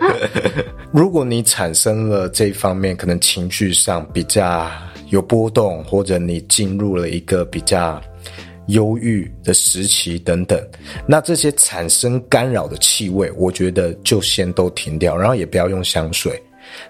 [0.90, 4.68] 如果你产生了这方面，可能情绪上比较。
[5.12, 8.02] 有波动，或者你进入了一个比较
[8.68, 10.58] 忧郁的时期等等，
[11.06, 16.42] 那这些产生干扰的气味，我觉得就先都停掉，然后也不要用香水。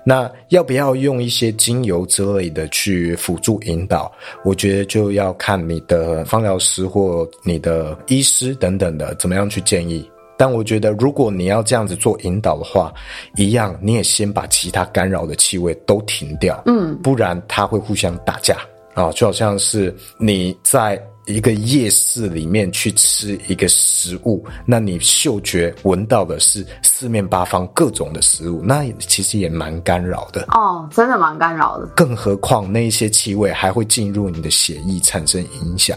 [0.05, 4.13] 那要不要用一些精油之类的去辅助引导？
[4.45, 10.09] 我觉得就要看你的芳疗师或你的医师等等的怎么样去建议。
[10.37, 12.93] 但我觉得，如果你要这样子做引导的话，
[13.37, 18.57] 一样你也先把其他干扰的气味都停掉，嗯，不然它会互相打架
[18.95, 21.01] 啊，就好像是你在。
[21.27, 31.87] 一个夜市里面去吃一个食物，那你嗅觉闻到的是四面八方各种的食物，那其实也蛮干扰的哦，真的蛮干扰的。
[31.95, 35.97] 更何况那一些气味还会进入你的血液产生影响，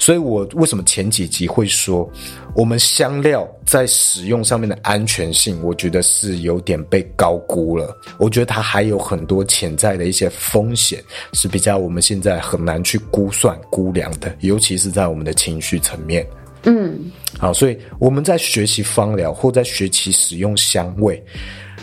[0.00, 2.10] 所以我为什么前几集会说，
[2.56, 7.94] 我们香料在使用上面的安全性，我觉得是有点被高估了。
[8.18, 16.26] 我觉得它还有很多潜在的一些风险，是比较我们现在很难去估算估量的，尤其是在我们的情绪层面。
[16.62, 16.98] 嗯，
[17.38, 21.22] 好，所以我们在学习芳疗或在学习使用香味，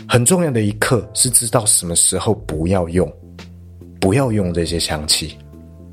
[0.08, 3.10] 很重要的一课是知道什么时候不要用，
[4.00, 5.38] 不要用这些香气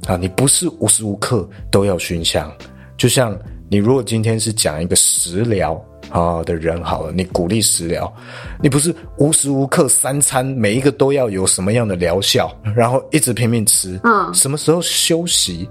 [0.08, 0.18] 啊！
[0.18, 2.52] 你不是无时无刻都要熏香，
[2.98, 3.40] 就像。
[3.72, 8.14] 你如果今天是讲一个食疗啊的人好了，你鼓励食疗，
[8.62, 15.70] 你不是无时无刻三餐每一个都要有什么样的疗效，然后一直拼命吃，嗯，什么时候休息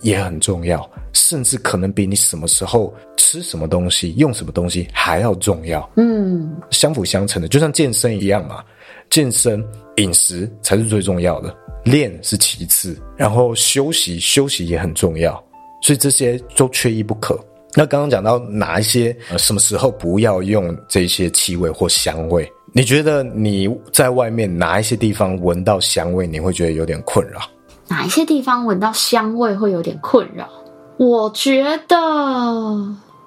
[0.00, 8.62] 也很重要，甚至可能比你什么时候吃什么东西、用什么东西还要重要，嗯，相辅相成的，就像健身一样嘛，
[9.10, 9.60] 健身
[9.96, 15.44] 饮食才是最重要的，练是其次，然后休息休息也很重要，
[15.80, 17.38] 所以这些都缺一不可。
[17.74, 22.50] 那刚刚讲到哪一些，什么时候不要用这些气味或香味？
[22.72, 27.40] 你觉得你在外面哪一些地方闻到香味，你会觉得有点困扰？
[27.88, 30.48] 哪一些地方闻到香味会有点困扰？
[30.96, 31.96] 我觉得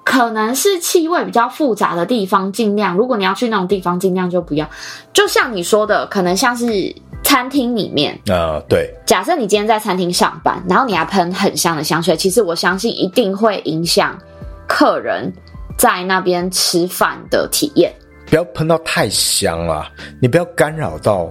[0.04, 4.70] 可能是气味比较复杂的地方，尽量如果你要去那种地方，尽量就不要。
[5.12, 6.94] 就像你说的，可能像是。
[7.24, 8.88] 餐厅里面，呃，对。
[9.04, 14.16] 假设你今天在餐厅上班，然后你还喷很香的香水，其实我相信一定会影响
[14.68, 15.32] 客人
[15.76, 17.92] 在那边吃饭的体验。
[18.26, 21.28] 不要喷到太香了，你不要干扰到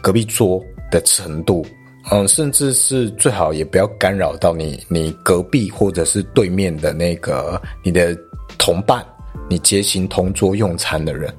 [0.00, 1.64] 隔壁桌的程度，
[2.10, 8.16] 嗯，甚至是最好也不要干扰到你你隔壁或者是对面的那个你的
[8.58, 9.04] 同伴。
[9.48, 11.32] 你接行同桌用餐的人，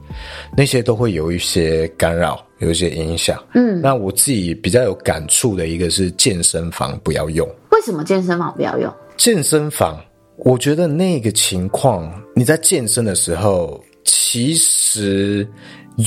[0.56, 3.42] 那些都会有一些干扰，有一些影响。
[3.54, 7.48] 嗯，那我自己比较有感触的一个是健身房不要用。
[7.72, 8.94] 为什么健身房不要用？
[9.18, 10.00] 健身房，
[10.38, 15.48] 我觉得那个情况，你在健身的时候，其实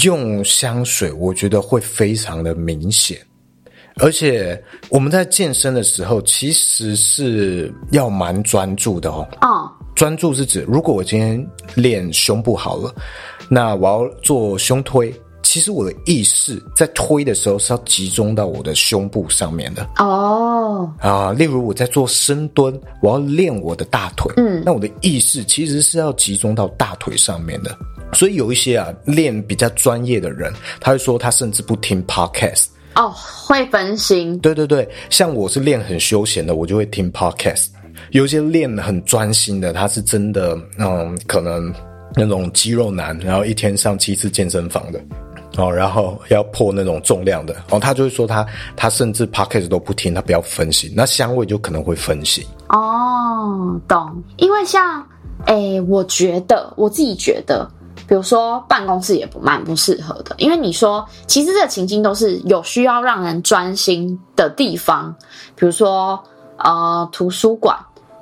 [0.03, 3.19] 用香水，我觉得会非常的明显。
[3.97, 9.29] 而且我们在健身的时候，其实是要蛮专注的哦。
[9.43, 9.71] 哦。
[9.95, 12.95] 专注是指，如果我今天练胸部好了，
[13.49, 20.91] 那我要做胸推，其实我的意识在推的时候是要集中到我的胸部上面的哦。
[21.01, 27.77] 啊，例如我在做深蹲，我要练我的大腿，嗯，那我的意识其实是要集中到大腿上面的。
[28.13, 33.13] 所以有一些啊练比较专业的人，他会说他甚至不听 podcast 哦，
[33.47, 34.39] 会分心。
[34.41, 37.67] 对对对，像我是练很休闲的，我就会听 podcast。
[38.13, 41.73] 有些练很专心的，他是真的，嗯，可能
[42.17, 45.01] 那种肌肉男，然后一天上七次健身房的，
[45.57, 48.45] 哦，然后要破那种重量的，哦，他就会说他
[48.77, 52.45] 他甚至 podcast 都不听，他不要分心，那香味就可能会分心。
[52.69, 54.21] 哦，懂。
[54.39, 55.07] 因为像，
[55.47, 57.71] 诶，我觉得我自己觉得，
[58.09, 65.15] 比如说办公室也不蛮不适合的，因为你说其实这个情境都是有需要让人专心的地方，
[65.55, 66.21] 比如说
[66.57, 67.77] 呃图书馆。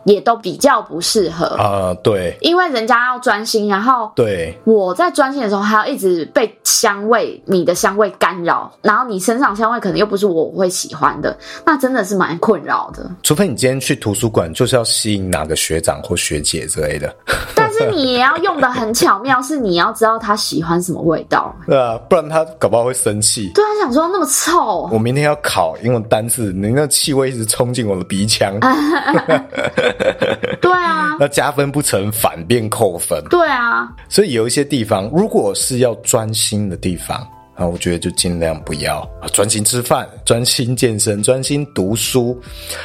[0.04, 1.46] 也都比较不适合。
[1.56, 4.56] 啊，对，因为人家要专心，然后对。
[4.64, 13.10] 我在专心的时候还要一直被香味、你的香味干扰，然后你身上香味可能又不是我会喜欢的，那真的是蛮困扰的。
[13.22, 17.14] 除非你今天去图书馆就是要吸引哪个学长或学姐之类的，
[17.54, 23.50] 但 是你也要用的很巧妙，是你要知道他喜欢什么味道，对啊，不然他搞不好会生气。
[23.54, 28.58] 对啊，想说那么臭，我明天要考英文单词，你那气味一直冲进我的鼻腔。
[30.60, 33.22] 对啊，那加分不成，反变扣分。
[33.30, 37.26] 对啊，所以有一些地方，如果是要专心的地方
[37.58, 42.40] 啊，我觉得就尽量不要专心吃饭、专心健身、专心读书，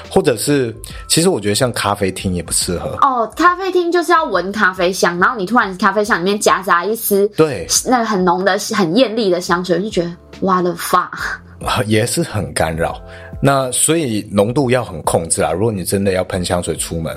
[0.09, 0.75] 或者是，
[1.07, 2.97] 其实我觉得像咖啡厅也不适合。
[3.01, 11.11] 哦，咖啡厅就是要闻咖啡香，然后你突然咖啡香里面夹杂一丝对那个很浓的、很艳丽的香水，就觉得哇的发，
[11.85, 12.99] 也是很干扰。
[13.45, 15.51] 那所以浓度要很控制啊！
[15.51, 17.13] 如果你真的要喷香水出门，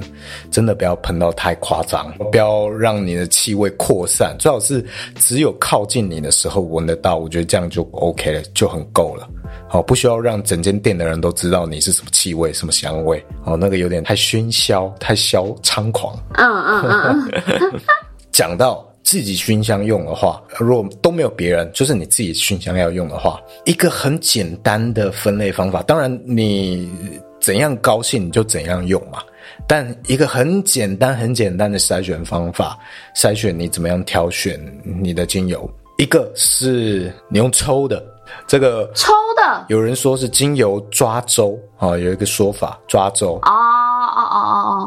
[0.51, 4.85] 真的不要喷到太夸张，不要让你的气味扩散，最好是
[5.21, 7.19] 只有靠近你的时候闻得到。
[7.19, 9.29] 我觉得这样就 OK 了，就很够了。
[9.69, 13.25] 好，不需要让整间店的人都知道你是什么气味、什么香味。
[13.45, 16.13] 哦，那个有点太喧嚣、太嚣猖狂。
[16.35, 17.81] 嗯嗯嗯嗯。
[18.33, 18.85] 讲到。
[19.07, 25.81] 自己熏香用的话，如果都没有别人，就是你自己熏香要用的话，一个很简单的分类方法。
[25.85, 26.91] 当然，你
[27.41, 29.23] 怎样高兴你就怎样用嘛。
[29.69, 32.77] 但一个很简单、很简单的筛选方法，
[33.15, 35.71] 筛选你怎么样挑选你的精油。
[35.99, 38.05] 一个是你用抽的，
[38.49, 43.53] 这个抽的，有人说是精油抓周啊，有一个说法抓周啊。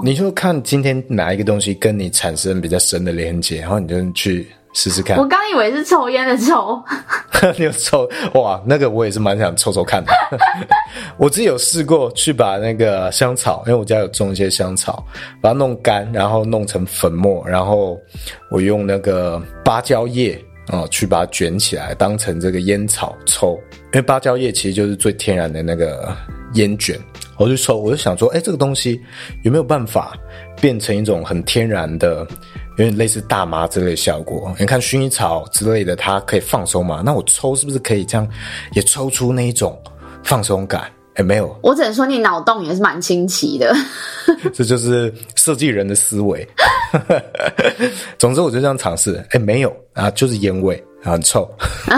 [0.04, 5.18] 你就看今天哪一个东西跟你产生比较深的连接，然后你就去试试看。
[5.18, 6.82] 我刚以为是抽烟的抽，
[7.58, 8.62] 你有抽哇？
[8.66, 10.12] 那个我也是蛮想抽抽看的。
[11.18, 15.04] 我自己有试过去把那个香草，因为我家有种一些香草，
[15.42, 18.00] 把它弄干，然后弄成粉末，然后
[18.52, 20.34] 我用那个芭蕉叶
[20.68, 23.60] 啊、哦、去把它卷起来，当成这个烟草抽。
[23.86, 26.16] 因为芭蕉叶其实就是最天然的那个
[26.54, 26.96] 烟卷。
[27.40, 29.02] 我就抽，我就想说，哎，这个东西
[29.44, 30.14] 有没有办法
[30.60, 32.28] 变成一种很天然的，
[32.78, 34.54] 有点类似大麻之类的效果？
[34.60, 37.02] 你看薰衣草之类的，它可以放松嘛？
[37.04, 38.28] 那我抽是不是可以这样
[38.74, 39.82] 也抽出那一种
[40.24, 40.84] 放松感？
[41.16, 43.76] 哎，没有，我只能说你脑洞也是蛮清奇的。
[44.54, 46.48] 这就是设计人的思维。
[48.18, 49.22] 总之，我就这样尝试。
[49.32, 51.50] 哎，没有啊，就是烟味，很臭，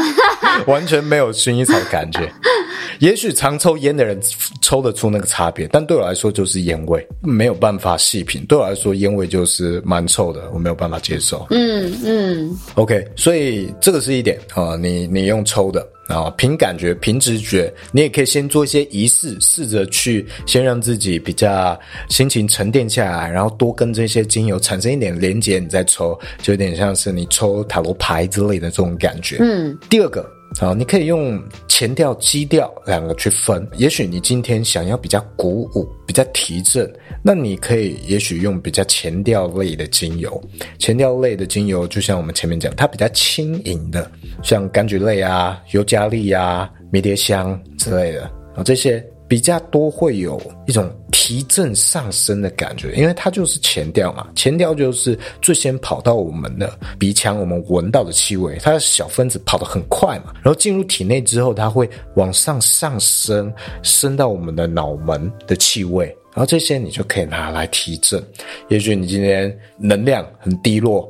[0.67, 2.31] 完全没有薰衣草的感觉。
[2.99, 4.19] 也许常抽烟的人
[4.61, 8.45] 抽得出那个差别，但对我来说就是烟味，没有办法细品。
[8.45, 11.47] 对我来说，烟味就是蛮臭的，我没有办法接受。
[11.49, 12.57] 嗯嗯。
[12.75, 21.79] OK，所以这个是一点啊、呃，你你用抽的啊，凭感觉、凭直觉，你也可以先做一些仪式，试着去先让自己比较
[22.09, 29.37] 心情沉淀下来，然后多跟这些精油产生一点连接，你再抽，就有点像是你抽塔罗牌之类的这种感觉。
[29.39, 29.77] 嗯。
[29.89, 30.29] 第二个。
[30.59, 33.65] 好，你可以用前调、基调两个去分。
[33.77, 36.91] 也许你今天想要比较鼓舞、比较提振，
[37.23, 40.41] 那你可以也许用比较前调类的精油。
[40.77, 44.11] 前调类的精油，就像我们前面讲，它比较轻盈的，
[44.43, 48.23] 像柑橘类啊、尤加利啊、迷迭香之类的
[48.53, 50.91] 啊，这些比较多会有一种。
[51.13, 63.53] 提振上升的感觉，因为它就是前调嘛，前调就是最先跑到我们的鼻腔，我们闻到的气味，它的小分子跑得很快嘛，然后进入体内之后，它会往上上升，
[63.83, 68.21] 升到我们的脑门的气味，然后这些你就可以拿来提振。
[68.69, 71.07] 也许你今天能量很低落，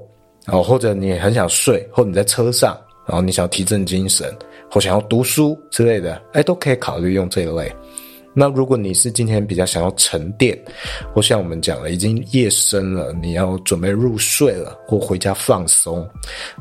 [0.48, 4.36] 哦，或者你很想睡，或者你在车上，然后你想要提振精神，
[4.70, 7.74] 或想要读书之类的，哎，都可以考虑用这一类。
[8.34, 10.58] 那如果你是今天比较想要沉淀，
[11.14, 16.08] 或像我们讲了，已经夜深了，你要准备入睡了，或回家放松，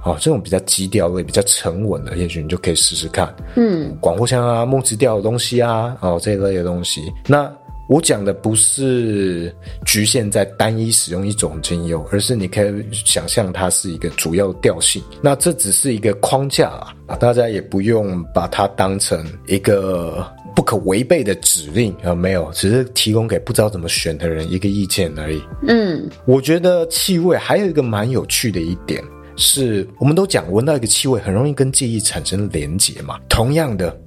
[0.05, 3.33] 哦，这种比较基调类、比较沉稳的，也许你就可以试试看。
[3.55, 7.03] 嗯，广藿香啊、木质调的东西啊，哦，这一类的东西。
[7.29, 7.53] 那
[7.89, 9.55] 我讲的不是
[9.85, 15.03] 局限在单一使用一种精油，而是你可以想象它是一个主要调性。
[15.23, 16.71] 那这只是一个框架
[17.07, 20.27] 啊，大家也不用把它当成一个。
[20.71, 22.49] 不可违背的指令有没有？
[22.53, 25.43] 只是提供给不知道怎么选的人一个意见而已。
[25.66, 29.03] 嗯，我觉得气味还有一个蛮有趣的一点
[29.35, 33.18] 是，我们都讲闻到一个气味很容易跟记忆产生连结嘛。
[33.29, 34.01] 同样的，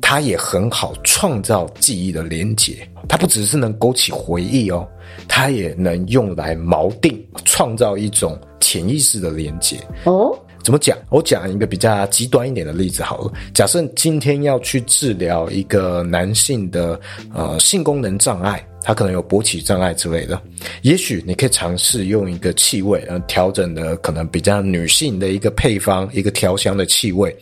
[0.00, 2.88] 它也很好创造记忆的连结。
[3.08, 4.86] 它不只是能勾起回忆哦，
[5.26, 10.38] 它也能用来锚定，创造一种潜意识的连结哦。
[10.66, 10.98] 怎么讲？
[11.10, 13.32] 我讲一个比较极端一点的例子好了。
[13.54, 17.00] 假设今天要去治疗一个男性的
[17.32, 20.42] 呃性功能障碍，他可能有勃起障碍之类的，
[20.82, 27.32] 也许你可以尝试用一个气味，呃，调整的可能比较女性的一个配方，一个调香的气味。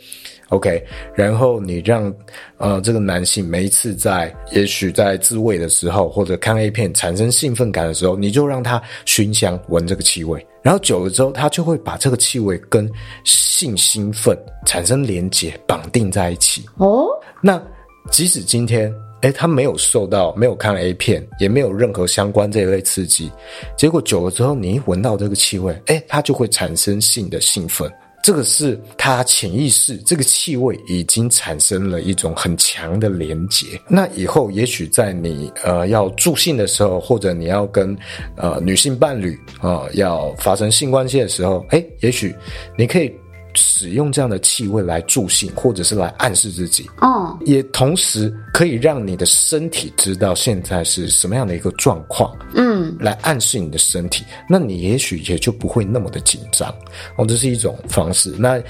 [0.51, 2.15] OK，然后你让
[2.59, 12.91] 呃这个男性每一次在也许在自慰的时候或者看 A 片产生兴奋感的时候，你就让他熏香闻这个气味，然后久了之后，他就会把这个气味跟
[13.23, 16.65] 性兴奋产生连结，绑定在一起。
[16.79, 17.07] 哦，
[17.43, 17.63] 那
[18.11, 23.31] 即使今天哎他没有受到没有看 A 片，也没有任何相关这一类刺激，
[23.77, 27.93] 结果久了之后，你一闻到这个气味，哎他就会产生性的兴奋。
[28.25, 33.79] 这个是他潜意识，这个气味已经产生了一种很强的连结。
[33.87, 37.95] 那以后也许在你呃要助兴的时候，或者你要跟
[38.37, 42.35] 呃女性伴侣啊、呃、要发生性关系的时候，诶，也许
[42.79, 43.15] 你可以。
[43.55, 56.75] 使用这样的气味来助兴，或者是来暗示自己，哦，也同时可以让你的身体知道现在是什么样的一个状况，嗯，来暗示你的身体，那你也许也就不会那么的紧张，
[57.17, 58.35] 哦，这是一种方式。
[58.39, 58.63] 那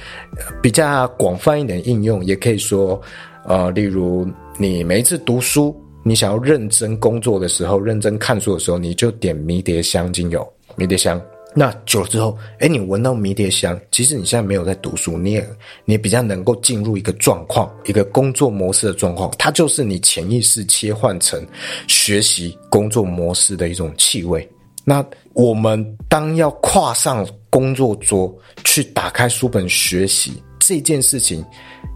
[0.62, 3.01] 比较广泛一点应用，也可以说，
[3.45, 4.26] 呃，例如
[4.59, 11.20] 你每一次读书，你想要认真工作的时候，认真看书的时候，你就点迷迭香精油，迷迭香。
[11.57, 15.48] 那久了之后，哎，你闻到迷迭香，其实你现在没有在读书，你也
[15.84, 21.40] 你也比较能够进入一个状况，一个工作模式的状况，它就是你潜意识切换成
[21.86, 24.46] 学习工作模式的一种气味。
[24.84, 31.44] 那我们当要跨上工作桌去打开书本学习这件事情，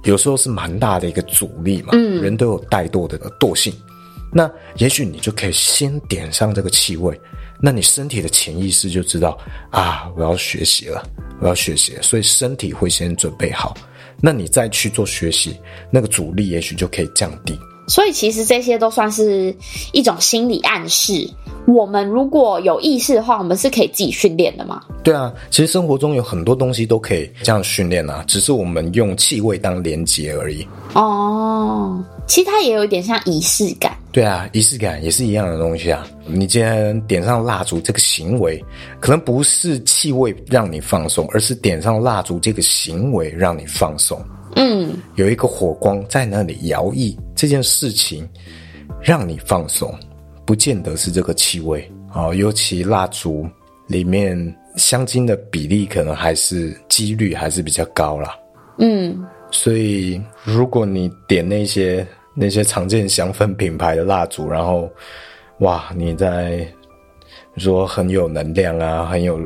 [0.04, 1.88] 有时候是蛮大的一个阻力嘛。
[1.94, 3.74] 嗯，人都有怠惰的惰性，
[4.32, 7.20] 那也许你就可以先点上这个气味。
[7.60, 9.38] 那你身体的潜意识就知道
[9.70, 11.02] 啊，我要学习了，
[11.40, 13.76] 我要学习，所以身体会先准备好。
[14.20, 15.56] 那你再去做学习，
[15.90, 17.58] 那个阻力也许就可以降低。
[17.88, 19.54] 所以其实这些都算是
[19.92, 21.28] 一种心理暗示。
[21.66, 24.82] 我们如果有意识的话，我们是可以自己训练的嘛？
[25.02, 30.66] 对啊，其实生活中有很多东西都可以这样训练啊，只是我们用气味当连接而已。
[30.94, 33.94] 哦，其实它也有一点像仪式感。
[34.12, 36.06] 对啊，仪式感也是一样的东西啊。
[36.26, 38.64] 你今天点上蜡烛这个行为，
[38.98, 44.18] 可能不是气味让你放松，而是点上蜡烛这个行为让你放松。
[44.56, 48.28] 嗯，有一个火光在那里摇曳，这件事情
[49.00, 49.94] 让你放松。
[50.46, 53.46] 不见得是这个气味啊，尤其蜡烛
[53.86, 54.34] 里面
[54.76, 58.34] 香精的比例可能还是几率还是比较高啦。
[58.78, 64.90] 嗯，所以如果你点那些那些常见香氛品牌的蜡烛，然后
[65.58, 66.66] 哇，你在
[67.58, 69.38] 说很有能量啊，很有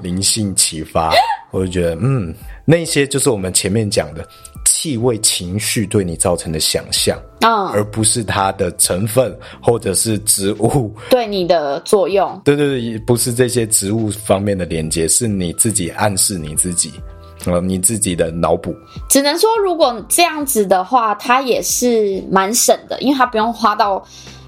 [0.00, 1.12] 灵性启发，
[1.52, 2.34] 我就觉得嗯，
[2.64, 4.26] 那些就是我们前面讲的。
[4.64, 12.40] 气味情绪对你造成的想象，嗯，而不是它的成分或者是植物对你的作用。
[12.44, 16.92] 对对对，不是这些植物方面的连接，是你自己暗示你自己，
[17.44, 18.74] 呃，你自己的脑补。
[19.08, 24.04] 只能说，如果这样子的话，它也是蛮省的，因为它不用花到，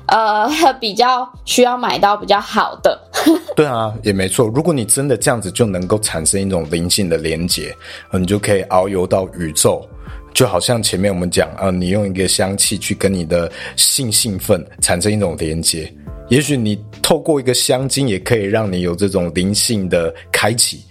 [0.07, 0.49] 呃，
[0.81, 2.99] 比较需要买到比较好的。
[3.57, 4.47] 对啊，也没错。
[4.49, 7.75] 如果你真的这样子就能够产生一种灵性的连接，
[8.13, 9.87] 你就可以遨游到宇宙。
[10.35, 15.89] 就好像前面我们讲呃，你用一个香气去跟你的性兴奋产生一种连接，
[16.29, 20.85] 也许你透过一个香精也可以让你有这种灵性的开启。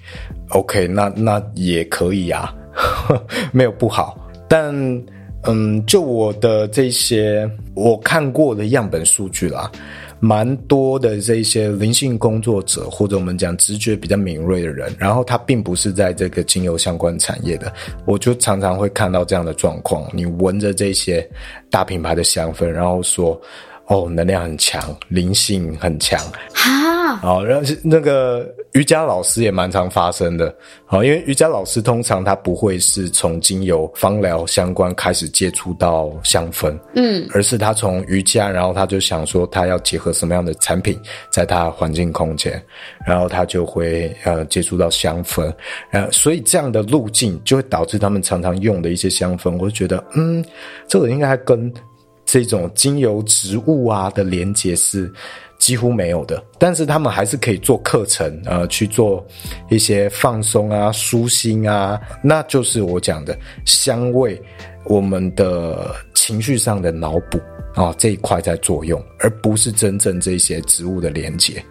[0.51, 2.55] OK，那那也可以啊，
[3.51, 4.17] 没有不好。
[4.47, 4.73] 但
[5.45, 9.71] 嗯，就我的这些我看过的样本数据啦。
[10.19, 17.73] 蛮多的这些灵性工作者，或者我们讲直觉比较敏锐的人，然后他并不是在这个精油相关产业的，
[18.05, 20.09] 我就常常会看到这样的状况。
[20.13, 21.29] 你闻着这些
[21.69, 23.39] 大品牌的香氛，然后说。
[23.87, 26.17] 哦，能量很强，灵性很强
[26.53, 27.17] 哈。
[27.17, 30.53] 好，然后是那个瑜伽老师也蛮常发生的。
[30.85, 40.99] 好，因为瑜伽老师通常他不会是从精油芳疗相关开始接触到香氛，嗯，而是他从瑜伽，然后他就想说他要结合什么样的产品
[41.29, 42.61] 在他环境空间，
[43.05, 45.53] 然后他就会呃接触到香氛，
[45.91, 50.43] 呃，所以这样的路径就会导致他们常常用的一些香氛，我就觉得，嗯，
[50.87, 51.71] 这个应该跟。
[52.25, 55.11] 这种精油植物啊的连接是
[55.63, 59.25] 几乎没有的，但是他们还是可以做课程，呃，去做
[59.69, 63.33] 一些放松啊、舒心啊，那就是我讲的
[63.63, 64.37] 香味，
[64.87, 67.39] 我们的情绪上的脑补
[67.75, 71.63] 啊这一块在作用，而不是真正这些植物的连接。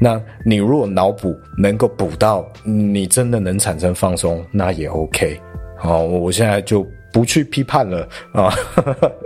[0.00, 5.40] 那你如果脑补能够补到，你真的能产生放松，那也 OK。
[5.78, 6.84] 好，我现在就。
[7.12, 8.52] 不去批判了啊，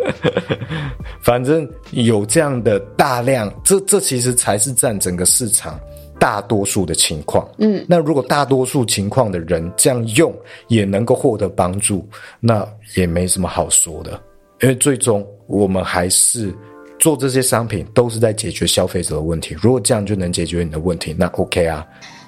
[1.21, 5.79] 反正有这样的大量，这这其实才是占整个市场
[6.19, 7.49] 大多数的情况。
[7.59, 10.35] 嗯，那如果大多数情况的人这样用
[10.69, 12.09] 也能够获得帮助，
[12.41, 12.67] 那
[12.97, 14.13] 也没什么好说的，
[14.63, 16.55] 因为最终我们还是
[16.99, 19.57] 做这些商品都是在解决消费者的问题。
[19.61, 21.87] 如果这样就能解决你的问题，那 OK 啊。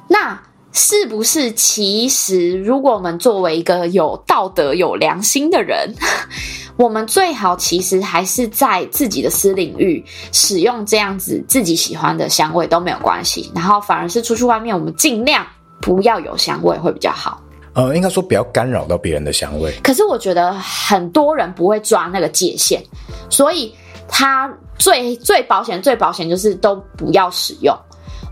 [0.09, 0.39] 那。
[0.77, 5.93] 是不是其实，如果我们作为一个有道德、有良心的人，
[6.77, 15.47] 我们最好其实还是在自己的私领域使用这样子自己喜欢的香味都没有关系，然后反而是出去外面，我们尽量
[15.81, 17.43] 不要有香味会比较好。
[17.72, 19.72] 呃，应该说不要干扰到别人的香味。
[19.83, 22.83] 可是我觉得很多人不会抓那个界限，
[23.31, 23.74] 所以
[24.07, 27.74] 他最最保险、最保险就是都不要使用。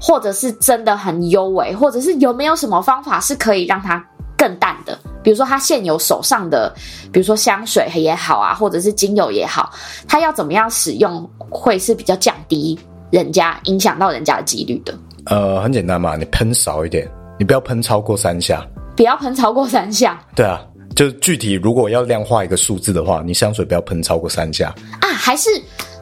[0.06, 4.04] 或者是真的很幽微，或者是有没有什么方法是可以让它
[4.36, 4.98] 更淡的？
[5.22, 6.70] 比如说他现有手上的，
[7.10, 9.72] 比如说香水也好啊，或者是精油也好，
[10.06, 12.78] 他要怎么样使用会是比较降低
[13.10, 14.94] 人家影响到人家的几率的？
[15.24, 18.62] 呃，很简单嘛，你喷少一点，你不要喷超过三下，
[18.94, 20.20] 不要喷超过三下。
[20.36, 20.60] 对啊，
[20.94, 25.50] 就具体如果要量化一个数字的话，你香水不要喷超过三下啊，还是？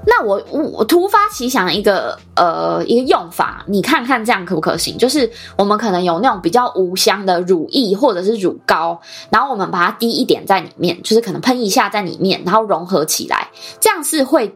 [0.04, 4.98] 那我我突发奇想一个呃一个用法，你看看这样可不可行？
[4.98, 13.48] 就是我们可能有那种比较无香的乳液或者是乳膏，然后我们把它滴一点在里面，就是可能喷一下在里面，然后融合起来，
[13.80, 14.52] 这样是会。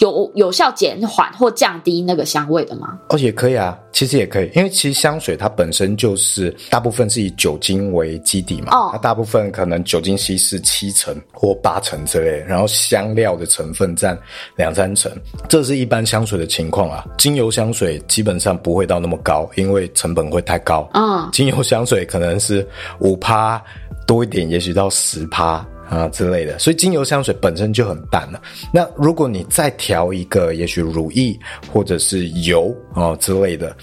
[0.00, 2.98] 有有效减缓或降低那个香味的吗？
[3.08, 14.18] 哦，也可以啊，其实也可以，因为其实香水它本身就是大部分是以酒精为基底嘛，哦，它大部分可能酒精稀释七成或八成之类，然后香料的成分占
[14.56, 15.12] 两三成，
[15.48, 17.04] 这是一般香水的情况啊。
[17.18, 20.88] 精油香水基本上不会到那么高，因为成本会太高。
[20.94, 22.66] 嗯，精油香水可能是
[23.00, 23.62] 五趴
[24.06, 25.62] 多一点，也许到十趴。
[25.90, 26.58] 啊之类的。
[26.58, 28.40] 所以精油香水本身就很淡了。
[28.72, 31.38] 那如果你再调一个，也许乳液
[31.70, 33.76] 或者是油啊之类的。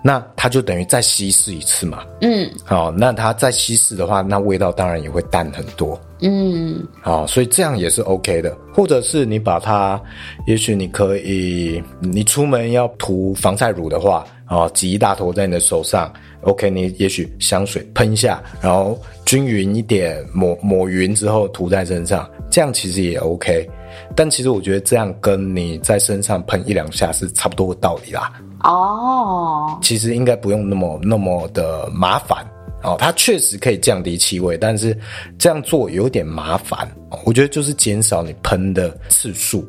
[0.00, 10.00] 那它就等于再稀释一次嘛，嗯，好，那它再稀释的话，那味道当然也会淡很多，嗯，好，所以这样也是 OK 的，或者是你把它，
[10.46, 16.10] 也许你可以，你出门要涂防晒乳的话，啊，挤一大坨在你的手上
[16.42, 18.96] ，OK，你也许香水喷一下，然后
[19.28, 23.68] 均匀一点抹抹匀之后涂在身上，这样其实也 OK，
[24.16, 28.32] 但其实我觉得这样跟你在身上喷一两下是差不多的道理啦。
[28.64, 32.42] 哦，其实应该不用那么那么的麻烦
[32.82, 34.96] 哦，它确实可以降低气味，但是
[35.38, 36.90] 这样做有点麻烦。
[37.26, 39.62] 我觉得就是减少你喷的次数，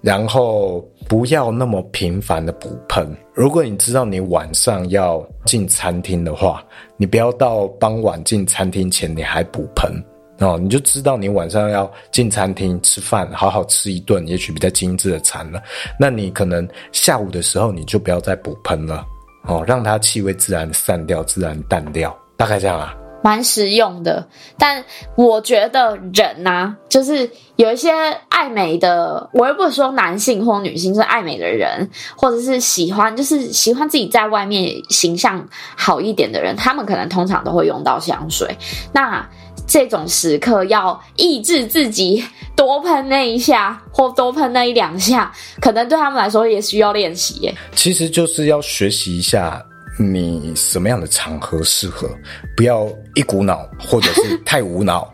[0.00, 3.06] 然后不要那么频繁的补喷。
[3.34, 6.64] 如果你知道你晚上要进餐厅的话，
[6.96, 9.92] 你不要到傍晚进餐厅前你还补喷。
[10.40, 15.62] 哦，你就知道你晚上要进餐厅吃饭，好好吃一顿，也许比较精致的餐了。
[15.98, 19.06] 那你可能下午的时候你就不要再补喷了，
[19.44, 22.96] 哦，让它气味自然散掉，自然淡掉，大概这样啊。
[23.24, 24.84] 蛮实用的，但
[25.16, 27.90] 我觉得人呐、就是有一些
[28.28, 38.54] 爱美的，我又不是说男性或女性，是爱美的人，或者是喜欢，就是喜欢自己在外面形象好一点的人，他们可能通常都会用到香水。
[38.92, 39.26] 那
[39.66, 42.22] 这种时刻要抑制自己
[42.54, 47.54] 多喷那一下，或多喷那一两下，可能对他们来说也需要练习耶。
[47.74, 49.64] 其实就是要学习一下。
[49.96, 52.08] 你什么样的场合适合？
[52.56, 55.12] 不要一股脑，或者是太无脑，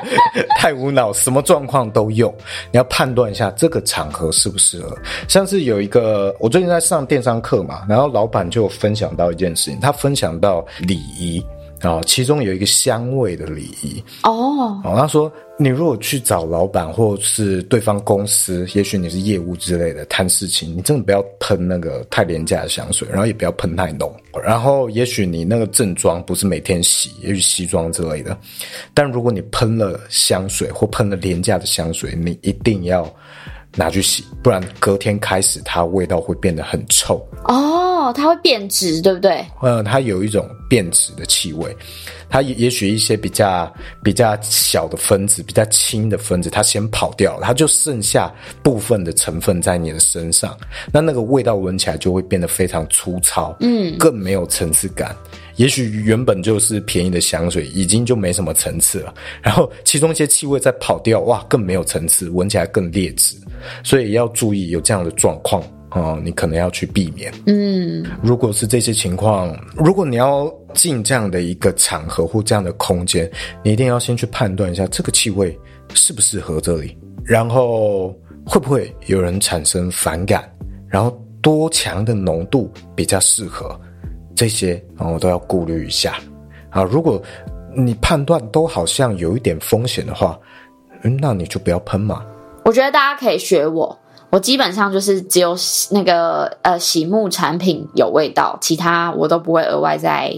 [0.58, 2.34] 太无脑，什么状况都用。
[2.70, 4.96] 你要判断一下这个场合适不适合。
[5.28, 11.44] 像是有一个，我最近在上电商课嘛，然后老板就分享到一件事情，他分享到礼仪。
[11.82, 14.80] 啊，其中有一个香味的礼仪哦。
[14.84, 24.14] 哦，他说，你如果去找老板或是对方公司，也许你是业务之类的谈事情，你真的不要喷那个太廉价的香水，然后也不要喷太浓。
[24.42, 28.36] 然后，也许你那个正装不是每天洗，也许西装之类的。
[28.94, 33.04] 但如果你喷了香水或喷了廉价的香水，你一定要
[33.76, 37.16] 拿去洗，不然隔天开始它味道会变得很臭。
[37.44, 37.82] 哦。
[38.02, 39.46] 哦，它会变质，对不对？
[39.62, 41.72] 嗯，它有一种变质的气味，
[42.28, 48.28] 它也也许一些比较比较小的分子，比较轻的分子，它先跑掉了，它就剩下
[48.60, 50.58] 部分的成分在你的身上，
[50.92, 55.14] 那那个味道闻起来就会变得非常粗糙，嗯，更没有层次感。
[55.56, 63.36] 也许原本就是便宜的香水，已经就没什么层次了，然后其中一些气味再跑掉，哇，更没有层次，闻起来更劣质，
[63.82, 65.62] 所以要注意有这样的状况。
[65.94, 67.30] 哦，你可能要去避免。
[67.44, 73.30] 嗯，如果是这些情况，如果你要进这样的一个场合或这样的空间，
[73.62, 75.54] 你一定要先去判断一下这个气味
[75.92, 78.08] 适不适合这里，然后
[78.46, 80.50] 会不会有人产生反感，
[80.88, 83.78] 然后多强的浓度比较适合，
[84.34, 86.14] 这些啊我都要顾虑一下。
[86.70, 87.20] 啊，如果
[87.76, 90.38] 你判断都好像有一点风险的话，
[91.02, 92.24] 嗯，那你就不要喷嘛。
[92.64, 93.98] 我觉得大家可以学我。
[94.30, 95.54] 我基本上就是只有
[95.90, 100.32] 那个呃洗沐产品有味道，其他我都不会额外再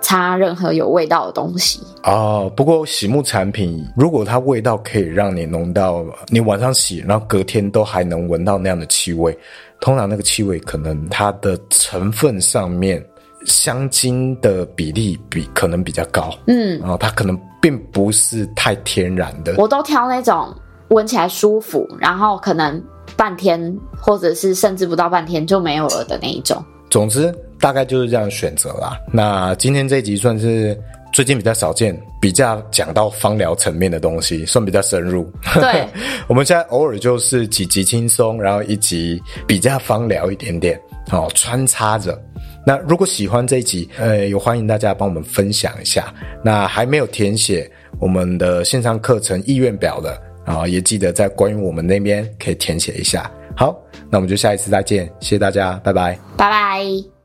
[0.00, 1.80] 擦任何有味道的东西。
[2.04, 9.36] 哦，不过洗沐产品如果它味道可以让你浓到你晚上洗，然后隔天都还能闻到那样的气味，
[9.80, 13.04] 通常那个气味可能它的成分上面
[13.46, 19.54] 香精的比例比可能比较高，嗯，然后它可能并不是太天然的。
[19.58, 20.54] 我都挑那种
[20.88, 22.82] 闻起来舒服，然后可能。
[23.16, 23.60] 半天，
[24.00, 26.64] 或者是甚至不到半天就没有了的那一种。
[26.88, 28.96] 总之，大概就是这样选择啦。
[29.12, 30.78] 那今天这一集算是
[31.12, 35.30] 最近比较少见，比较讲到芳疗层面的东西，算比较深入。
[35.54, 35.86] 对，
[36.28, 40.80] 我们现在偶尔就是几集轻松，然后一集比较芳疗一点点，
[41.10, 42.18] 哦，穿插着。
[42.70, 46.14] 那如果喜欢这一集，呃，也欢迎大家帮我们分享一下。
[46.44, 47.68] 那还没有填写
[47.98, 50.16] 我们的线上课程意愿表的。
[50.44, 53.28] 啊，也记得在关于我们那边可以填写一下。
[53.56, 53.76] 好，
[54.08, 57.19] 那我们就下一次再见，谢谢大家，拜拜，拜拜。